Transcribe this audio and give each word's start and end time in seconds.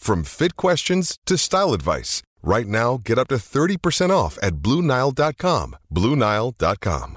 from 0.00 0.24
fit 0.24 0.56
questions 0.56 1.18
to 1.26 1.36
style 1.36 1.72
advice. 1.72 2.22
Right 2.42 2.66
now, 2.66 2.98
get 3.04 3.18
up 3.18 3.28
to 3.28 3.36
30% 3.36 4.10
off 4.10 4.38
at 4.42 4.54
BlueNile.com. 4.56 5.76
BlueNile.com. 5.94 7.16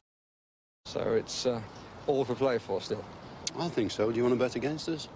So 0.85 0.99
it's 1.13 1.45
uh, 1.45 1.61
all 2.07 2.25
for 2.25 2.35
play 2.35 2.57
for 2.57 2.81
still. 2.81 3.03
I 3.57 3.69
think 3.69 3.91
so. 3.91 4.11
Do 4.11 4.17
you 4.17 4.23
want 4.23 4.35
to 4.35 4.39
bet 4.39 4.55
against 4.55 4.89
us? 4.89 5.07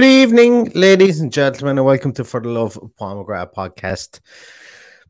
Good 0.00 0.22
evening, 0.22 0.72
ladies 0.74 1.20
and 1.20 1.30
gentlemen, 1.30 1.76
and 1.76 1.84
welcome 1.84 2.14
to 2.14 2.24
For 2.24 2.40
the 2.40 2.48
Love 2.48 2.78
of 2.78 2.90
McGrath 2.96 3.52
podcast. 3.52 4.20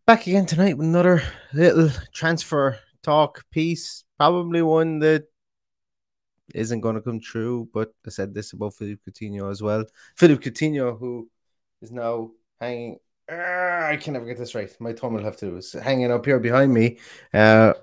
Back 0.05 0.27
again 0.27 0.47
tonight 0.47 0.77
with 0.77 0.89
another 0.89 1.23
little 1.53 1.91
transfer 2.13 2.77
talk 3.01 3.45
piece. 3.53 4.03
Probably 4.19 4.63
one 4.63 4.99
that 4.99 5.27
isn't 6.57 6.81
going 6.81 6.97
to 6.97 7.03
come 7.03 7.21
true, 7.21 7.69
but 7.73 7.95
I 8.05 8.11
said 8.11 8.35
this 8.35 8.53
about 8.53 8.75
Philippe 8.75 9.01
Coutinho 9.09 9.49
as 9.49 9.63
well. 9.63 9.85
Philippe 10.17 10.51
Coutinho, 10.51 10.99
who 10.99 11.31
is 11.81 11.93
now 11.93 12.33
hanging. 12.61 12.99
Ah, 13.31 13.87
I 13.87 13.97
can 13.97 14.15
never 14.15 14.27
get 14.27 14.39
this 14.39 14.57
right. 14.57 14.75
My 14.81 14.93
thumb 14.93 15.15
will 15.15 15.23
have 15.23 15.37
to. 15.37 15.59
It's 15.59 15.73
hanging 15.73 16.11
up 16.11 16.27
here 16.27 16.41
behind 16.41 16.75
me. 16.75 16.99
Uh, 17.33 17.75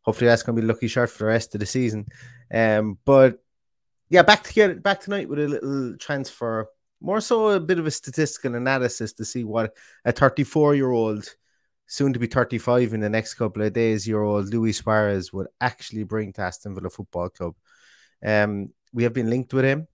hopefully, 0.00 0.28
that's 0.28 0.42
going 0.42 0.56
to 0.56 0.62
be 0.62 0.66
lucky 0.66 0.88
shot 0.88 1.10
for 1.10 1.24
the 1.24 1.26
rest 1.26 1.54
of 1.54 1.60
the 1.60 1.66
season. 1.66 2.06
Um, 2.50 2.96
but 3.04 3.44
yeah, 4.08 4.22
back 4.22 4.44
together 4.44 4.74
back 4.76 5.00
tonight 5.00 5.28
with 5.28 5.38
a 5.38 5.48
little 5.48 5.96
transfer, 5.96 6.68
more 7.00 7.20
so 7.20 7.48
a 7.48 7.60
bit 7.60 7.78
of 7.78 7.86
a 7.86 7.90
statistical 7.90 8.54
analysis 8.54 9.12
to 9.14 9.24
see 9.24 9.44
what 9.44 9.76
a 10.04 10.12
34 10.12 10.74
year 10.74 10.90
old, 10.90 11.28
soon 11.86 12.12
to 12.12 12.18
be 12.18 12.26
35 12.26 12.94
in 12.94 13.00
the 13.00 13.10
next 13.10 13.34
couple 13.34 13.62
of 13.62 13.72
days, 13.72 14.06
year 14.06 14.22
old 14.22 14.52
Luis 14.52 14.78
Suarez 14.78 15.32
would 15.32 15.48
actually 15.60 16.04
bring 16.04 16.32
to 16.34 16.42
Aston 16.42 16.74
Villa 16.74 16.90
Football 16.90 17.30
Club. 17.30 17.54
Um, 18.24 18.70
we 18.92 19.02
have 19.02 19.12
been 19.12 19.30
linked 19.30 19.52
with 19.52 19.64
him. 19.64 19.88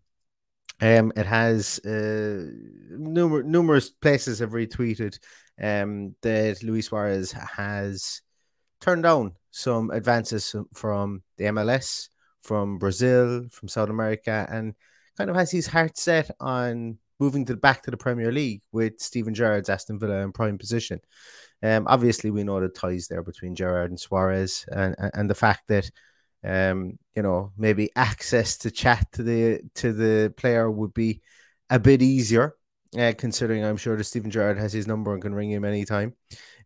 Um, 0.81 1.13
it 1.17 1.27
has 1.27 1.81
uh, 1.85 2.51
numer- 2.93 3.45
numerous 3.45 3.91
places 3.91 4.41
have 4.41 4.51
retweeted 4.51 5.19
um, 5.61 6.17
that 6.23 6.63
Luis 6.63 6.87
Suarez 6.87 7.33
has 7.33 8.21
turned 8.81 9.05
down 9.05 9.37
some 9.53 9.91
advances 9.91 10.55
from 10.73 11.23
the 11.37 11.45
MLS 11.45 12.09
from 12.43 12.79
Brazil, 12.79 13.47
from 13.51 13.69
South 13.69 13.91
America, 13.91 14.47
and 14.51 14.75
kind 15.17 15.31
of 15.31 15.37
has 15.37 15.51
his 15.51 15.67
heart 15.67 15.97
set 15.97 16.31
on 16.41 16.99
moving 17.21 17.45
to 17.47 17.53
the 17.53 17.61
back 17.61 17.83
to 17.83 17.91
the 17.91 17.97
Premier 17.97 18.33
League 18.33 18.63
with 18.73 19.01
Steven 19.01 19.35
Gerrard's 19.35 19.69
Aston 19.69 19.99
Villa 19.99 20.23
in 20.23 20.33
prime 20.33 20.59
position. 20.59 21.01
Um, 21.63 21.87
obviously, 21.89 22.31
we 22.31 22.43
know 22.43 22.61
the 22.61 22.69
ties 22.69 23.07
there 23.07 23.23
between 23.23 23.55
Gerrard 23.55 23.91
and 23.91 24.01
Suarez, 24.01 24.65
and 24.71 24.97
and 25.15 25.31
the 25.31 25.35
fact 25.35 25.69
that 25.69 25.91
um, 26.45 26.99
you 27.15 27.23
know 27.23 27.53
maybe 27.57 27.91
access 27.95 28.59
to 28.59 28.71
chat 28.71 29.07
to 29.13 29.23
the 29.23 29.61
to 29.77 29.93
the 29.93 30.35
player 30.37 30.71
would 30.71 30.93
be 30.93 31.23
a 31.71 31.79
bit 31.79 32.03
easier. 32.03 32.57
Uh, 32.99 33.13
considering 33.17 33.65
I'm 33.65 33.79
sure 33.79 33.97
that 33.97 34.05
Steven 34.05 34.31
Gerrard 34.31 34.59
has 34.59 34.71
his 34.75 34.87
number 34.87 35.15
and 35.15 35.23
can 35.23 35.35
ring 35.35 35.51
him 35.51 35.65
anytime. 35.65 36.15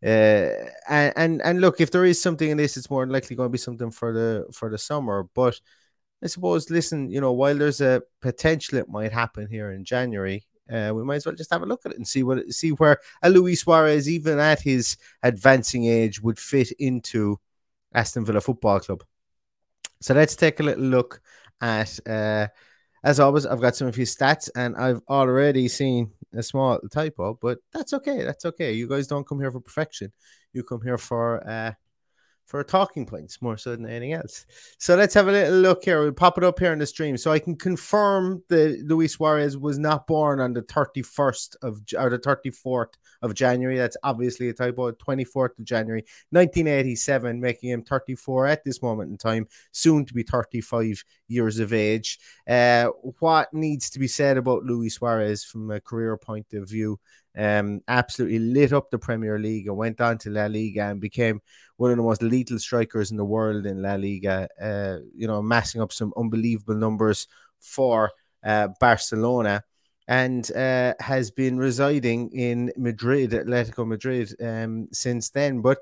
Uh, 0.04 0.50
and, 0.88 1.12
and 1.16 1.42
and 1.42 1.60
look, 1.60 1.80
if 1.80 1.90
there 1.90 2.04
is 2.04 2.20
something 2.20 2.50
in 2.50 2.56
this, 2.56 2.76
it's 2.76 2.90
more 2.90 3.06
likely 3.06 3.36
going 3.36 3.48
to 3.48 3.52
be 3.52 3.58
something 3.58 3.90
for 3.90 4.12
the 4.12 4.46
for 4.52 4.70
the 4.70 4.78
summer. 4.78 5.28
But 5.34 5.60
I 6.22 6.26
suppose, 6.28 6.70
listen, 6.70 7.10
you 7.10 7.20
know, 7.20 7.32
while 7.32 7.56
there's 7.56 7.80
a 7.80 8.02
potential 8.20 8.78
it 8.78 8.88
might 8.88 9.12
happen 9.12 9.48
here 9.48 9.72
in 9.72 9.84
January, 9.84 10.46
uh, 10.70 10.92
we 10.94 11.04
might 11.04 11.16
as 11.16 11.26
well 11.26 11.34
just 11.34 11.52
have 11.52 11.62
a 11.62 11.66
look 11.66 11.84
at 11.84 11.92
it 11.92 11.98
and 11.98 12.08
see 12.08 12.22
what 12.22 12.50
see 12.52 12.70
where 12.70 12.98
a 13.22 13.30
Luis 13.30 13.60
Suarez, 13.60 14.08
even 14.08 14.38
at 14.38 14.60
his 14.62 14.96
advancing 15.22 15.86
age, 15.86 16.20
would 16.20 16.38
fit 16.38 16.72
into 16.72 17.38
Aston 17.94 18.24
Villa 18.24 18.40
Football 18.40 18.80
Club. 18.80 19.04
So 20.00 20.14
let's 20.14 20.36
take 20.36 20.60
a 20.60 20.62
little 20.62 20.84
look 20.84 21.20
at. 21.60 21.98
Uh, 22.06 22.48
as 23.04 23.20
always, 23.20 23.46
I've 23.46 23.60
got 23.60 23.76
some 23.76 23.86
of 23.86 23.94
his 23.94 24.16
stats, 24.16 24.50
and 24.56 24.74
I've 24.76 25.00
already 25.08 25.68
seen 25.68 26.10
a 26.38 26.42
small 26.42 26.78
typo, 26.90 27.38
but 27.40 27.58
that's 27.72 27.92
okay. 27.92 28.22
That's 28.22 28.44
okay. 28.44 28.72
You 28.72 28.88
guys 28.88 29.06
don't 29.06 29.26
come 29.26 29.40
here 29.40 29.52
for 29.52 29.60
perfection. 29.60 30.12
You 30.52 30.62
come 30.62 30.82
here 30.82 30.98
for 30.98 31.46
uh, 31.48 31.72
for 32.46 32.62
talking 32.62 33.04
points 33.04 33.42
more 33.42 33.56
so 33.56 33.72
than 33.72 33.86
anything 33.86 34.12
else. 34.12 34.46
So 34.78 34.94
let's 34.94 35.14
have 35.14 35.26
a 35.26 35.32
little 35.32 35.58
look 35.58 35.84
here. 35.84 36.00
We'll 36.00 36.12
pop 36.12 36.38
it 36.38 36.44
up 36.44 36.60
here 36.60 36.72
in 36.72 36.78
the 36.78 36.86
stream 36.86 37.16
so 37.16 37.32
I 37.32 37.40
can 37.40 37.56
confirm 37.56 38.42
that 38.48 38.84
Luis 38.86 39.14
Suarez 39.14 39.58
was 39.58 39.78
not 39.78 40.06
born 40.06 40.38
on 40.40 40.52
the 40.52 40.62
31st 40.62 41.56
of 41.62 41.80
or 41.98 42.08
the 42.08 42.20
34th 42.20 42.94
of 43.22 43.34
January. 43.34 43.76
That's 43.76 43.96
obviously 44.04 44.48
a 44.48 44.52
typo. 44.52 44.92
24th 44.92 45.58
of 45.58 45.64
January 45.64 46.04
1987, 46.30 47.40
making 47.40 47.70
him 47.70 47.82
34 47.82 48.46
at 48.46 48.64
this 48.64 48.80
moment 48.80 49.10
in 49.10 49.18
time, 49.18 49.48
soon 49.72 50.04
to 50.06 50.14
be 50.14 50.22
35 50.22 51.04
years 51.26 51.58
of 51.58 51.72
age. 51.72 52.20
Uh, 52.48 52.86
what 53.18 53.52
needs 53.52 53.90
to 53.90 53.98
be 53.98 54.08
said 54.08 54.36
about 54.36 54.62
Luis 54.62 54.94
Suarez 54.94 55.42
from 55.42 55.70
a 55.72 55.80
career 55.80 56.16
point 56.16 56.46
of 56.52 56.68
view? 56.68 57.00
Um, 57.36 57.80
absolutely 57.86 58.38
lit 58.38 58.72
up 58.72 58.90
the 58.90 58.98
Premier 58.98 59.38
League 59.38 59.66
and 59.66 59.76
went 59.76 60.00
on 60.00 60.18
to 60.18 60.30
La 60.30 60.46
Liga 60.46 60.84
and 60.84 61.00
became 61.00 61.42
one 61.76 61.90
of 61.90 61.96
the 61.96 62.02
most 62.02 62.22
lethal 62.22 62.58
strikers 62.58 63.10
in 63.10 63.16
the 63.16 63.24
world 63.24 63.66
in 63.66 63.82
La 63.82 63.94
Liga. 63.94 64.48
Uh, 64.60 64.98
you 65.14 65.26
know, 65.26 65.42
massing 65.42 65.80
up 65.80 65.92
some 65.92 66.12
unbelievable 66.16 66.74
numbers 66.74 67.26
for 67.60 68.10
uh, 68.44 68.68
Barcelona 68.80 69.62
and 70.08 70.50
uh, 70.52 70.94
has 71.00 71.30
been 71.30 71.58
residing 71.58 72.30
in 72.30 72.72
Madrid, 72.76 73.30
Atletico 73.30 73.86
Madrid, 73.86 74.32
um, 74.40 74.88
since 74.92 75.30
then. 75.30 75.60
But 75.60 75.78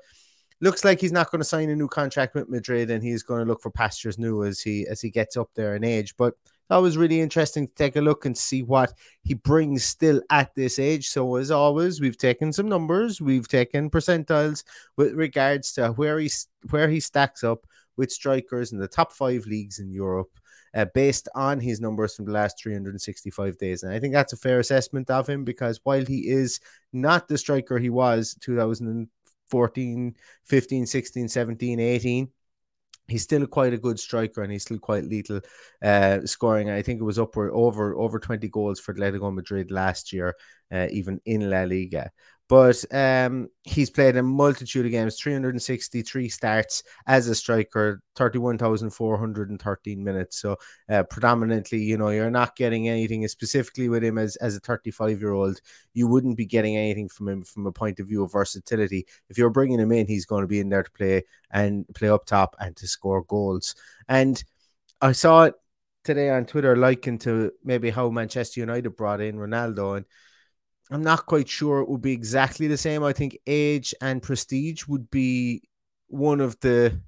looks 0.61 0.83
like 0.83 0.99
he's 0.99 1.11
not 1.11 1.31
going 1.31 1.41
to 1.41 1.45
sign 1.45 1.69
a 1.69 1.75
new 1.75 1.87
contract 1.87 2.33
with 2.33 2.49
Madrid, 2.49 2.89
and 2.89 3.03
he's 3.03 3.23
going 3.23 3.41
to 3.41 3.45
look 3.45 3.61
for 3.61 3.69
pastures 3.69 4.17
new 4.17 4.43
as 4.43 4.61
he 4.61 4.87
as 4.87 5.01
he 5.01 5.09
gets 5.09 5.37
up 5.37 5.49
there 5.55 5.75
in 5.75 5.83
age. 5.83 6.15
But 6.17 6.33
that 6.69 6.77
was 6.77 6.97
really 6.97 7.21
interesting 7.21 7.67
to 7.67 7.73
take 7.73 7.95
a 7.95 8.01
look 8.01 8.25
and 8.25 8.37
see 8.37 8.63
what 8.63 8.93
he 9.23 9.33
brings 9.35 9.83
still 9.83 10.21
at 10.29 10.53
this 10.55 10.79
age. 10.79 11.09
So, 11.09 11.35
as 11.35 11.51
always, 11.51 12.01
we've 12.01 12.17
taken 12.17 12.51
some 12.53 12.67
numbers, 12.69 13.21
we've 13.21 13.47
taken 13.47 13.89
percentiles 13.89 14.63
with 14.97 15.13
regards 15.13 15.73
to 15.73 15.89
where 15.89 16.19
he 16.19 16.29
where 16.69 16.89
he 16.89 16.99
stacks 16.99 17.43
up 17.43 17.67
with 17.97 18.11
strikers 18.11 18.71
in 18.71 18.79
the 18.79 18.87
top 18.87 19.11
five 19.13 19.45
leagues 19.45 19.79
in 19.79 19.91
Europe. 19.91 20.29
uh, 20.75 20.85
based 20.93 21.29
on 21.35 21.59
his 21.59 21.79
numbers 21.79 22.15
from 22.15 22.25
the 22.25 22.31
last 22.31 22.61
365 22.61 23.57
days. 23.57 23.83
And 23.83 23.93
I 23.93 23.99
think 23.99 24.13
that's 24.13 24.33
a 24.33 24.37
fair 24.37 24.59
assessment 24.59 25.09
of 25.09 25.27
him 25.27 25.45
because 25.45 25.79
while 25.83 26.05
he 26.05 26.27
is 26.27 26.59
not 26.91 27.27
the 27.27 27.37
striker 27.37 27.79
he 27.79 27.89
was 27.89 28.35
2014, 28.41 30.15
15, 30.43 30.85
16, 30.85 31.29
17, 31.29 31.79
18, 31.79 32.29
he's 33.07 33.23
still 33.23 33.45
quite 33.47 33.73
a 33.73 33.77
good 33.77 33.99
striker 33.99 34.41
and 34.41 34.51
he's 34.51 34.63
still 34.63 34.79
quite 34.79 35.03
lethal 35.05 35.41
uh, 35.83 36.19
scoring. 36.25 36.69
I 36.69 36.81
think 36.81 36.99
it 36.99 37.05
was 37.05 37.19
upward 37.19 37.51
over 37.53 37.95
over 37.95 38.19
20 38.19 38.47
goals 38.49 38.79
for 38.79 38.93
Atletico 38.93 39.33
Madrid 39.33 39.71
last 39.71 40.11
year, 40.11 40.35
uh, 40.71 40.87
even 40.91 41.19
in 41.25 41.49
La 41.49 41.63
Liga 41.63 42.11
but 42.47 42.83
um, 42.93 43.49
he's 43.63 43.89
played 43.89 44.15
a 44.17 44.23
multitude 44.23 44.85
of 44.85 44.91
games 44.91 45.19
363 45.19 46.29
starts 46.29 46.83
as 47.07 47.27
a 47.27 47.33
striker 47.33 48.01
31,413 48.15 50.03
minutes. 50.03 50.39
So 50.39 50.57
uh, 50.89 51.03
predominantly 51.03 51.79
you 51.79 51.97
know 51.97 52.09
you're 52.09 52.29
not 52.29 52.55
getting 52.55 52.87
anything 52.87 53.27
specifically 53.27 53.89
with 53.89 54.03
him 54.03 54.17
as, 54.17 54.35
as 54.37 54.55
a 54.55 54.59
35 54.59 55.19
year 55.19 55.33
old 55.33 55.59
you 55.93 56.07
wouldn't 56.07 56.37
be 56.37 56.45
getting 56.45 56.77
anything 56.77 57.09
from 57.09 57.29
him 57.29 57.43
from 57.43 57.65
a 57.65 57.71
point 57.71 57.99
of 57.99 58.07
view 58.07 58.23
of 58.23 58.31
versatility. 58.31 59.07
If 59.29 59.37
you're 59.37 59.49
bringing 59.49 59.79
him 59.79 59.91
in 59.91 60.07
he's 60.07 60.25
going 60.25 60.43
to 60.43 60.47
be 60.47 60.59
in 60.59 60.69
there 60.69 60.83
to 60.83 60.91
play 60.91 61.23
and 61.51 61.85
play 61.95 62.09
up 62.09 62.25
top 62.25 62.55
and 62.59 62.75
to 62.77 62.87
score 62.87 63.23
goals. 63.23 63.75
And 64.07 64.43
I 65.01 65.13
saw 65.13 65.45
it 65.45 65.55
today 66.03 66.29
on 66.29 66.45
Twitter 66.45 66.75
likened 66.75 67.21
to 67.21 67.51
maybe 67.63 67.89
how 67.89 68.09
Manchester 68.09 68.59
United 68.59 68.91
brought 68.91 69.19
in 69.19 69.37
Ronaldo 69.37 69.97
and 69.97 70.05
I'm 70.91 71.03
not 71.03 71.25
quite 71.25 71.49
sure 71.49 71.79
it 71.79 71.89
would 71.89 72.01
be 72.01 72.11
exactly 72.13 72.67
the 72.67 72.77
same. 72.77 73.03
I 73.03 73.13
think 73.13 73.37
age 73.47 73.93
and 74.01 74.21
prestige 74.21 74.85
would 74.87 75.09
be 75.09 75.63
one 76.07 76.39
of 76.39 76.59
the 76.59 77.01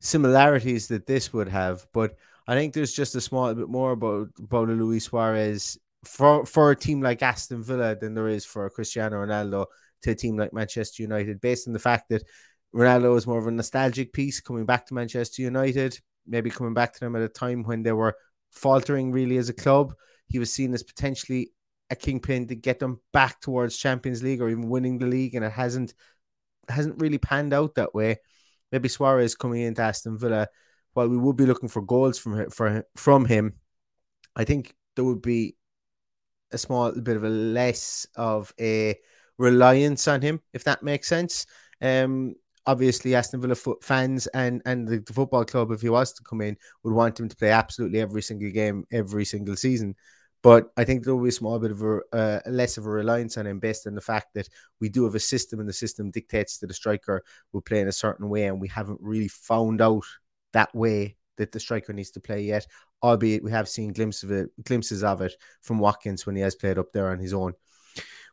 similarities 0.00 0.88
that 0.88 1.06
this 1.06 1.32
would 1.32 1.48
have, 1.48 1.86
but 1.92 2.16
I 2.48 2.54
think 2.54 2.74
there's 2.74 2.92
just 2.92 3.14
a 3.14 3.20
small 3.20 3.54
bit 3.54 3.68
more 3.68 3.92
about 3.92 4.28
about 4.38 4.68
Luis 4.68 5.04
Suarez 5.04 5.78
for 6.04 6.44
for 6.44 6.72
a 6.72 6.76
team 6.76 7.00
like 7.00 7.22
Aston 7.22 7.62
Villa 7.62 7.94
than 7.94 8.14
there 8.14 8.28
is 8.28 8.44
for 8.44 8.68
Cristiano 8.68 9.24
Ronaldo 9.24 9.66
to 10.02 10.10
a 10.10 10.14
team 10.14 10.36
like 10.36 10.52
Manchester 10.52 11.02
United, 11.04 11.40
based 11.40 11.68
on 11.68 11.72
the 11.72 11.78
fact 11.78 12.08
that 12.08 12.24
Ronaldo 12.74 13.16
is 13.16 13.26
more 13.26 13.38
of 13.38 13.46
a 13.46 13.52
nostalgic 13.52 14.12
piece 14.12 14.40
coming 14.40 14.66
back 14.66 14.86
to 14.86 14.94
Manchester 14.94 15.42
United, 15.42 16.00
maybe 16.26 16.50
coming 16.50 16.74
back 16.74 16.92
to 16.94 17.00
them 17.00 17.14
at 17.14 17.22
a 17.22 17.28
time 17.28 17.62
when 17.62 17.84
they 17.84 17.92
were 17.92 18.16
faltering 18.50 19.12
really 19.12 19.36
as 19.36 19.48
a 19.48 19.54
club. 19.54 19.94
He 20.26 20.40
was 20.40 20.52
seen 20.52 20.74
as 20.74 20.82
potentially 20.82 21.52
a 21.92 21.96
kingpin 21.96 22.48
to 22.48 22.56
get 22.56 22.78
them 22.78 23.00
back 23.12 23.40
towards 23.40 23.76
Champions 23.76 24.22
League 24.22 24.40
or 24.40 24.48
even 24.48 24.68
winning 24.68 24.98
the 24.98 25.06
league, 25.06 25.34
and 25.34 25.44
it 25.44 25.52
hasn't 25.52 25.94
hasn't 26.68 27.00
really 27.00 27.18
panned 27.18 27.52
out 27.52 27.74
that 27.74 27.94
way. 27.94 28.16
Maybe 28.72 28.88
Suarez 28.88 29.34
coming 29.36 29.62
into 29.62 29.82
Aston 29.82 30.18
Villa, 30.18 30.48
while 30.94 31.08
we 31.08 31.18
would 31.18 31.36
be 31.36 31.46
looking 31.46 31.68
for 31.68 31.82
goals 31.82 32.18
from 32.18 32.50
for 32.50 32.84
from 32.96 33.26
him, 33.26 33.54
I 34.34 34.44
think 34.44 34.74
there 34.96 35.04
would 35.04 35.22
be 35.22 35.56
a 36.50 36.58
small 36.58 36.92
bit 36.92 37.16
of 37.16 37.24
a 37.24 37.28
less 37.28 38.06
of 38.16 38.52
a 38.58 38.96
reliance 39.38 40.08
on 40.08 40.22
him, 40.22 40.40
if 40.52 40.64
that 40.64 40.82
makes 40.82 41.08
sense. 41.08 41.46
Um, 41.80 42.34
obviously 42.66 43.14
Aston 43.14 43.40
Villa 43.40 43.56
fans 43.82 44.26
and 44.28 44.62
and 44.64 44.86
the, 44.86 44.98
the, 45.00 45.12
football 45.12 45.44
club, 45.44 45.72
if 45.72 45.82
he 45.82 45.88
was 45.88 46.12
to 46.14 46.22
come 46.22 46.40
in, 46.40 46.56
would 46.82 46.94
want 46.94 47.18
him 47.18 47.28
to 47.28 47.36
play 47.36 47.50
absolutely 47.50 48.00
every 48.00 48.22
single 48.22 48.50
game, 48.50 48.84
every 48.90 49.24
single 49.24 49.56
season. 49.56 49.94
But 50.42 50.72
I 50.76 50.84
think 50.84 51.04
there 51.04 51.14
will 51.14 51.22
be 51.22 51.28
a 51.28 51.32
small 51.32 51.58
bit 51.60 51.70
of 51.70 51.82
a 51.82 52.00
uh, 52.12 52.40
less 52.46 52.76
of 52.76 52.86
a 52.86 52.90
reliance 52.90 53.38
on 53.38 53.46
him 53.46 53.60
based 53.60 53.86
on 53.86 53.94
the 53.94 54.00
fact 54.00 54.34
that 54.34 54.48
we 54.80 54.88
do 54.88 55.04
have 55.04 55.14
a 55.14 55.20
system 55.20 55.60
and 55.60 55.68
the 55.68 55.72
system 55.72 56.10
dictates 56.10 56.58
that 56.58 56.66
the 56.66 56.74
striker 56.74 57.22
will 57.52 57.60
play 57.60 57.80
in 57.80 57.88
a 57.88 57.92
certain 57.92 58.28
way, 58.28 58.46
and 58.46 58.60
we 58.60 58.68
haven't 58.68 58.98
really 59.00 59.28
found 59.28 59.80
out 59.80 60.04
that 60.52 60.74
way 60.74 61.16
that 61.36 61.52
the 61.52 61.60
striker 61.60 61.92
needs 61.92 62.10
to 62.10 62.20
play 62.20 62.42
yet. 62.42 62.66
Albeit 63.02 63.42
we 63.42 63.50
have 63.50 63.68
seen 63.68 63.92
glimpses 63.92 64.24
of 64.24 64.30
it, 64.30 64.50
glimpses 64.64 65.02
of 65.02 65.20
it 65.22 65.34
from 65.60 65.78
Watkins 65.78 66.24
when 66.24 66.36
he 66.36 66.42
has 66.42 66.54
played 66.54 66.78
up 66.78 66.92
there 66.92 67.10
on 67.10 67.18
his 67.18 67.32
own. 67.32 67.52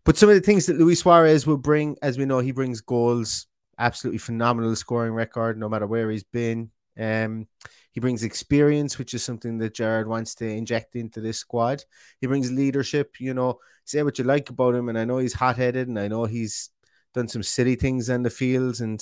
But 0.03 0.17
some 0.17 0.29
of 0.29 0.35
the 0.35 0.41
things 0.41 0.65
that 0.67 0.77
Luis 0.77 0.99
Suarez 0.99 1.45
will 1.45 1.57
bring, 1.57 1.97
as 2.01 2.17
we 2.17 2.25
know, 2.25 2.39
he 2.39 2.51
brings 2.51 2.81
goals, 2.81 3.47
absolutely 3.77 4.19
phenomenal 4.19 4.75
scoring 4.75 5.13
record, 5.13 5.57
no 5.57 5.69
matter 5.69 5.87
where 5.87 6.09
he's 6.09 6.23
been. 6.23 6.71
Um, 6.97 7.47
he 7.91 7.99
brings 7.99 8.23
experience, 8.23 8.97
which 8.97 9.13
is 9.13 9.23
something 9.23 9.57
that 9.57 9.73
Gerrard 9.73 10.07
wants 10.07 10.35
to 10.35 10.47
inject 10.47 10.95
into 10.95 11.21
this 11.21 11.37
squad. 11.37 11.83
He 12.21 12.27
brings 12.27 12.51
leadership. 12.51 13.19
You 13.19 13.33
know, 13.33 13.59
say 13.85 14.03
what 14.03 14.19
you 14.19 14.25
like 14.25 14.49
about 14.49 14.75
him, 14.75 14.89
and 14.89 14.97
I 14.97 15.05
know 15.05 15.17
he's 15.17 15.33
hot 15.33 15.57
headed, 15.57 15.87
and 15.87 15.99
I 15.99 16.07
know 16.07 16.25
he's 16.25 16.69
done 17.13 17.27
some 17.27 17.43
silly 17.43 17.75
things 17.75 18.09
on 18.09 18.23
the 18.23 18.29
fields 18.29 18.81
and 18.81 19.01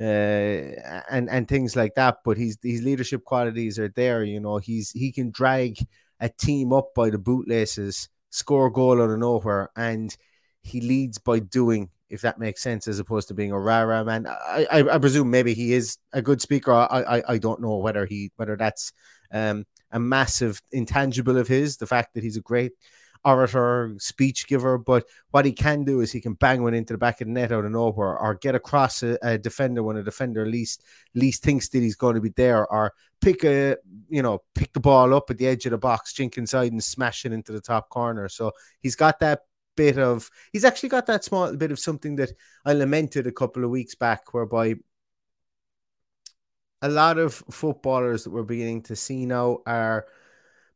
uh, 0.00 1.02
and 1.10 1.28
and 1.30 1.48
things 1.48 1.74
like 1.74 1.94
that. 1.94 2.18
But 2.24 2.36
his 2.36 2.58
his 2.62 2.82
leadership 2.82 3.24
qualities 3.24 3.78
are 3.78 3.88
there. 3.88 4.24
You 4.24 4.40
know, 4.40 4.58
he's 4.58 4.90
he 4.90 5.10
can 5.12 5.30
drag 5.30 5.78
a 6.20 6.28
team 6.28 6.72
up 6.72 6.94
by 6.94 7.10
the 7.10 7.18
bootlaces, 7.18 8.08
score 8.30 8.66
a 8.66 8.72
goal 8.72 9.00
out 9.00 9.10
of 9.10 9.18
nowhere, 9.18 9.70
and 9.76 10.14
he 10.62 10.80
leads 10.80 11.18
by 11.18 11.38
doing 11.38 11.88
if 12.10 12.22
that 12.22 12.38
makes 12.38 12.62
sense, 12.62 12.88
as 12.88 12.98
opposed 12.98 13.28
to 13.28 13.34
being 13.34 13.52
a 13.52 13.58
rah 13.58 14.04
man. 14.04 14.26
I, 14.26 14.66
I, 14.70 14.94
I, 14.94 14.98
presume 14.98 15.30
maybe 15.30 15.54
he 15.54 15.72
is 15.72 15.98
a 16.12 16.22
good 16.22 16.40
speaker. 16.40 16.72
I, 16.72 17.18
I, 17.18 17.22
I 17.34 17.38
don't 17.38 17.60
know 17.60 17.76
whether 17.76 18.06
he 18.06 18.30
whether 18.36 18.56
that's 18.56 18.92
um, 19.32 19.66
a 19.90 19.98
massive 19.98 20.60
intangible 20.72 21.36
of 21.36 21.48
his, 21.48 21.76
the 21.76 21.86
fact 21.86 22.14
that 22.14 22.22
he's 22.22 22.36
a 22.36 22.42
great 22.42 22.72
orator, 23.24 23.94
speech 23.98 24.46
giver. 24.46 24.78
But 24.78 25.04
what 25.30 25.44
he 25.44 25.52
can 25.52 25.84
do 25.84 26.00
is 26.00 26.12
he 26.12 26.20
can 26.20 26.34
bang 26.34 26.62
one 26.62 26.74
into 26.74 26.94
the 26.94 26.98
back 26.98 27.20
of 27.20 27.26
the 27.26 27.32
net 27.32 27.52
out 27.52 27.64
of 27.64 27.70
nowhere, 27.70 28.18
or 28.18 28.34
get 28.34 28.54
across 28.54 29.02
a, 29.02 29.18
a 29.22 29.38
defender 29.38 29.82
when 29.82 29.96
a 29.96 30.02
defender 30.02 30.46
least 30.46 30.84
least 31.14 31.42
thinks 31.42 31.68
that 31.68 31.80
he's 31.80 31.96
going 31.96 32.14
to 32.14 32.20
be 32.20 32.30
there, 32.30 32.66
or 32.66 32.94
pick 33.20 33.44
a 33.44 33.76
you 34.08 34.22
know 34.22 34.42
pick 34.54 34.72
the 34.72 34.80
ball 34.80 35.14
up 35.14 35.30
at 35.30 35.38
the 35.38 35.46
edge 35.46 35.66
of 35.66 35.72
the 35.72 35.78
box, 35.78 36.12
jink 36.12 36.38
inside 36.38 36.72
and 36.72 36.82
smash 36.82 37.24
it 37.24 37.32
into 37.32 37.52
the 37.52 37.60
top 37.60 37.88
corner. 37.88 38.28
So 38.28 38.52
he's 38.80 38.96
got 38.96 39.18
that 39.20 39.42
bit 39.78 39.96
of 39.96 40.28
he's 40.52 40.64
actually 40.64 40.88
got 40.88 41.06
that 41.06 41.24
small 41.24 41.54
bit 41.56 41.72
of 41.72 41.78
something 41.78 42.16
that 42.16 42.32
I 42.64 42.72
lamented 42.74 43.26
a 43.26 43.38
couple 43.40 43.64
of 43.64 43.70
weeks 43.70 43.94
back, 43.94 44.34
whereby 44.34 44.74
a 46.82 46.88
lot 46.88 47.18
of 47.18 47.34
footballers 47.50 48.24
that 48.24 48.30
we're 48.30 48.42
beginning 48.54 48.82
to 48.82 48.96
see 48.96 49.24
now 49.24 49.58
are 49.66 50.06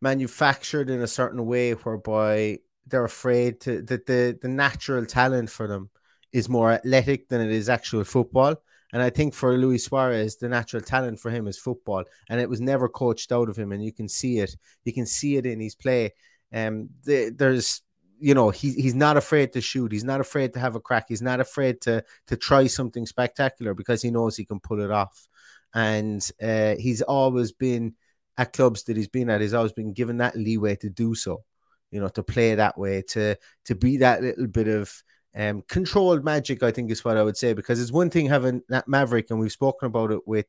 manufactured 0.00 0.88
in 0.90 1.02
a 1.02 1.14
certain 1.20 1.46
way 1.46 1.72
whereby 1.72 2.58
they're 2.86 3.04
afraid 3.04 3.60
to 3.60 3.82
that 3.82 4.06
the 4.06 4.38
the 4.42 4.48
natural 4.48 5.04
talent 5.06 5.50
for 5.50 5.66
them 5.66 5.90
is 6.32 6.48
more 6.48 6.72
athletic 6.72 7.28
than 7.28 7.40
it 7.40 7.50
is 7.50 7.68
actual 7.68 8.04
football. 8.04 8.54
And 8.94 9.02
I 9.02 9.10
think 9.10 9.34
for 9.34 9.56
Luis 9.56 9.84
Suarez, 9.86 10.36
the 10.36 10.48
natural 10.48 10.82
talent 10.82 11.18
for 11.18 11.30
him 11.30 11.46
is 11.46 11.58
football, 11.58 12.04
and 12.28 12.40
it 12.40 12.50
was 12.50 12.60
never 12.60 12.88
coached 12.88 13.32
out 13.32 13.48
of 13.48 13.56
him. 13.56 13.72
And 13.72 13.82
you 13.82 13.92
can 13.92 14.08
see 14.08 14.34
it. 14.44 14.54
You 14.84 14.92
can 14.92 15.06
see 15.06 15.36
it 15.38 15.46
in 15.46 15.60
his 15.60 15.74
play. 15.74 16.12
Um, 16.52 16.90
the, 17.04 17.30
there's 17.30 17.82
you 18.22 18.34
know 18.34 18.50
he, 18.50 18.72
he's 18.72 18.94
not 18.94 19.16
afraid 19.16 19.52
to 19.52 19.60
shoot. 19.60 19.92
He's 19.92 20.04
not 20.04 20.20
afraid 20.20 20.54
to 20.54 20.60
have 20.60 20.76
a 20.76 20.80
crack. 20.80 21.06
He's 21.08 21.22
not 21.22 21.40
afraid 21.40 21.80
to 21.82 22.04
to 22.28 22.36
try 22.36 22.66
something 22.68 23.06
spectacular 23.06 23.74
because 23.74 24.00
he 24.02 24.10
knows 24.10 24.36
he 24.36 24.44
can 24.44 24.60
pull 24.60 24.80
it 24.80 24.90
off. 24.90 25.28
And 25.74 26.26
uh, 26.42 26.76
he's 26.78 27.02
always 27.02 27.52
been 27.52 27.94
at 28.38 28.52
clubs 28.52 28.84
that 28.84 28.96
he's 28.96 29.08
been 29.08 29.30
at 29.30 29.40
he's 29.40 29.54
always 29.54 29.72
been 29.72 29.92
given 29.92 30.18
that 30.18 30.36
leeway 30.36 30.76
to 30.76 30.88
do 30.88 31.14
so 31.14 31.42
you 31.90 32.00
know 32.00 32.08
to 32.08 32.22
play 32.22 32.54
that 32.54 32.78
way 32.78 33.02
to 33.02 33.36
to 33.64 33.74
be 33.74 33.98
that 33.98 34.22
little 34.22 34.46
bit 34.46 34.68
of 34.68 34.92
um, 35.36 35.62
controlled 35.68 36.24
magic 36.24 36.62
i 36.62 36.70
think 36.70 36.90
is 36.90 37.04
what 37.04 37.16
i 37.16 37.22
would 37.22 37.36
say. 37.36 37.52
Because 37.52 37.80
it's 37.80 37.92
one 37.92 38.10
thing 38.10 38.26
having 38.26 38.62
that 38.68 38.88
maverick 38.88 39.30
and 39.30 39.38
we've 39.38 39.52
spoken 39.52 39.86
about 39.86 40.10
it 40.10 40.26
with 40.26 40.46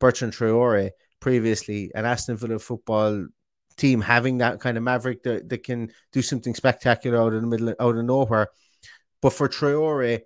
bertrand 0.00 0.32
traore 0.32 0.90
previously 1.20 1.90
and 1.94 2.06
aston 2.06 2.36
villa 2.36 2.58
football 2.58 3.26
team 3.78 4.00
having 4.00 4.38
that 4.38 4.60
kind 4.60 4.76
of 4.76 4.82
maverick 4.82 5.22
that, 5.22 5.48
that 5.48 5.64
can 5.64 5.90
do 6.12 6.22
something 6.22 6.54
spectacular 6.54 7.18
out 7.18 7.32
of 7.32 7.40
the 7.40 7.46
middle 7.46 7.68
out 7.80 7.96
of 7.96 8.04
nowhere. 8.04 8.48
But 9.22 9.32
for 9.32 9.48
Traore, 9.48 10.20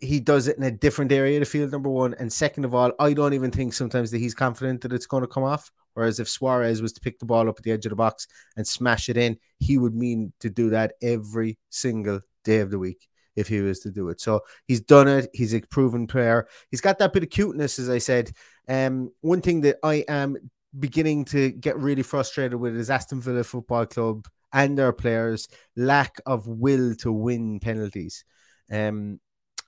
he 0.00 0.20
does 0.20 0.48
it 0.48 0.56
in 0.56 0.62
a 0.62 0.70
different 0.70 1.12
area 1.12 1.36
of 1.36 1.40
the 1.40 1.46
field, 1.46 1.72
number 1.72 1.88
one. 1.88 2.14
And 2.14 2.32
second 2.32 2.64
of 2.64 2.74
all, 2.74 2.92
I 2.98 3.12
don't 3.12 3.34
even 3.34 3.50
think 3.50 3.72
sometimes 3.72 4.10
that 4.10 4.18
he's 4.18 4.34
confident 4.34 4.82
that 4.82 4.92
it's 4.92 5.06
going 5.06 5.22
to 5.22 5.28
come 5.28 5.44
off. 5.44 5.70
Whereas 5.94 6.20
if 6.20 6.28
Suarez 6.28 6.82
was 6.82 6.92
to 6.94 7.00
pick 7.00 7.18
the 7.18 7.24
ball 7.24 7.48
up 7.48 7.56
at 7.58 7.64
the 7.64 7.72
edge 7.72 7.86
of 7.86 7.90
the 7.90 7.96
box 7.96 8.26
and 8.56 8.66
smash 8.66 9.08
it 9.08 9.16
in, 9.16 9.38
he 9.58 9.78
would 9.78 9.94
mean 9.94 10.32
to 10.40 10.50
do 10.50 10.70
that 10.70 10.94
every 11.00 11.58
single 11.70 12.20
day 12.44 12.58
of 12.58 12.70
the 12.70 12.78
week 12.78 13.08
if 13.34 13.48
he 13.48 13.60
was 13.60 13.80
to 13.80 13.90
do 13.90 14.08
it. 14.08 14.20
So 14.20 14.40
he's 14.66 14.80
done 14.80 15.08
it. 15.08 15.28
He's 15.32 15.54
a 15.54 15.60
proven 15.60 16.06
player. 16.06 16.48
He's 16.70 16.80
got 16.80 16.98
that 16.98 17.12
bit 17.12 17.22
of 17.22 17.30
cuteness, 17.30 17.78
as 17.78 17.88
I 17.88 17.98
said. 17.98 18.32
Um, 18.68 19.10
one 19.20 19.40
thing 19.40 19.62
that 19.62 19.76
I 19.82 20.04
am 20.08 20.36
beginning 20.78 21.24
to 21.26 21.50
get 21.50 21.78
really 21.78 22.02
frustrated 22.02 22.58
with 22.58 22.76
is 22.76 22.90
Aston 22.90 23.20
Villa 23.20 23.44
Football 23.44 23.86
Club 23.86 24.26
and 24.52 24.78
their 24.78 24.92
players' 24.92 25.48
lack 25.76 26.20
of 26.26 26.46
will 26.46 26.94
to 26.96 27.12
win 27.12 27.60
penalties. 27.60 28.24
Um, 28.70 29.20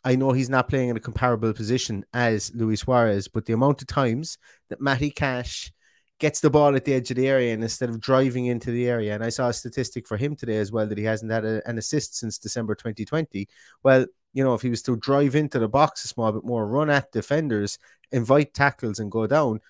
I 0.04 0.14
know 0.14 0.32
he's 0.32 0.48
not 0.48 0.68
playing 0.68 0.90
in 0.90 0.96
a 0.96 1.00
comparable 1.00 1.52
position 1.52 2.04
as 2.14 2.54
Luis 2.54 2.80
Suarez, 2.80 3.28
but 3.28 3.44
the 3.44 3.52
amount 3.52 3.82
of 3.82 3.88
times 3.88 4.38
that 4.68 4.80
Matty 4.80 5.10
Cash 5.10 5.72
gets 6.18 6.40
the 6.40 6.50
ball 6.50 6.74
at 6.74 6.84
the 6.84 6.94
edge 6.94 7.10
of 7.10 7.16
the 7.16 7.28
area 7.28 7.52
and 7.52 7.62
instead 7.62 7.88
of 7.88 8.00
driving 8.00 8.46
into 8.46 8.70
the 8.70 8.88
area, 8.88 9.14
and 9.14 9.22
I 9.22 9.28
saw 9.28 9.48
a 9.48 9.52
statistic 9.52 10.06
for 10.06 10.16
him 10.16 10.34
today 10.34 10.56
as 10.56 10.72
well 10.72 10.86
that 10.86 10.98
he 10.98 11.04
hasn't 11.04 11.30
had 11.30 11.44
a, 11.44 11.68
an 11.68 11.78
assist 11.78 12.16
since 12.16 12.38
December 12.38 12.74
2020. 12.74 13.48
Well, 13.82 14.06
you 14.32 14.44
know, 14.44 14.54
if 14.54 14.62
he 14.62 14.70
was 14.70 14.82
to 14.82 14.96
drive 14.96 15.34
into 15.34 15.58
the 15.58 15.68
box 15.68 16.04
a 16.04 16.08
small 16.08 16.32
bit 16.32 16.44
more, 16.44 16.66
run 16.66 16.90
at 16.90 17.12
defenders, 17.12 17.78
invite 18.12 18.54
tackles, 18.54 18.98
and 18.98 19.10
go 19.10 19.26
down, 19.26 19.60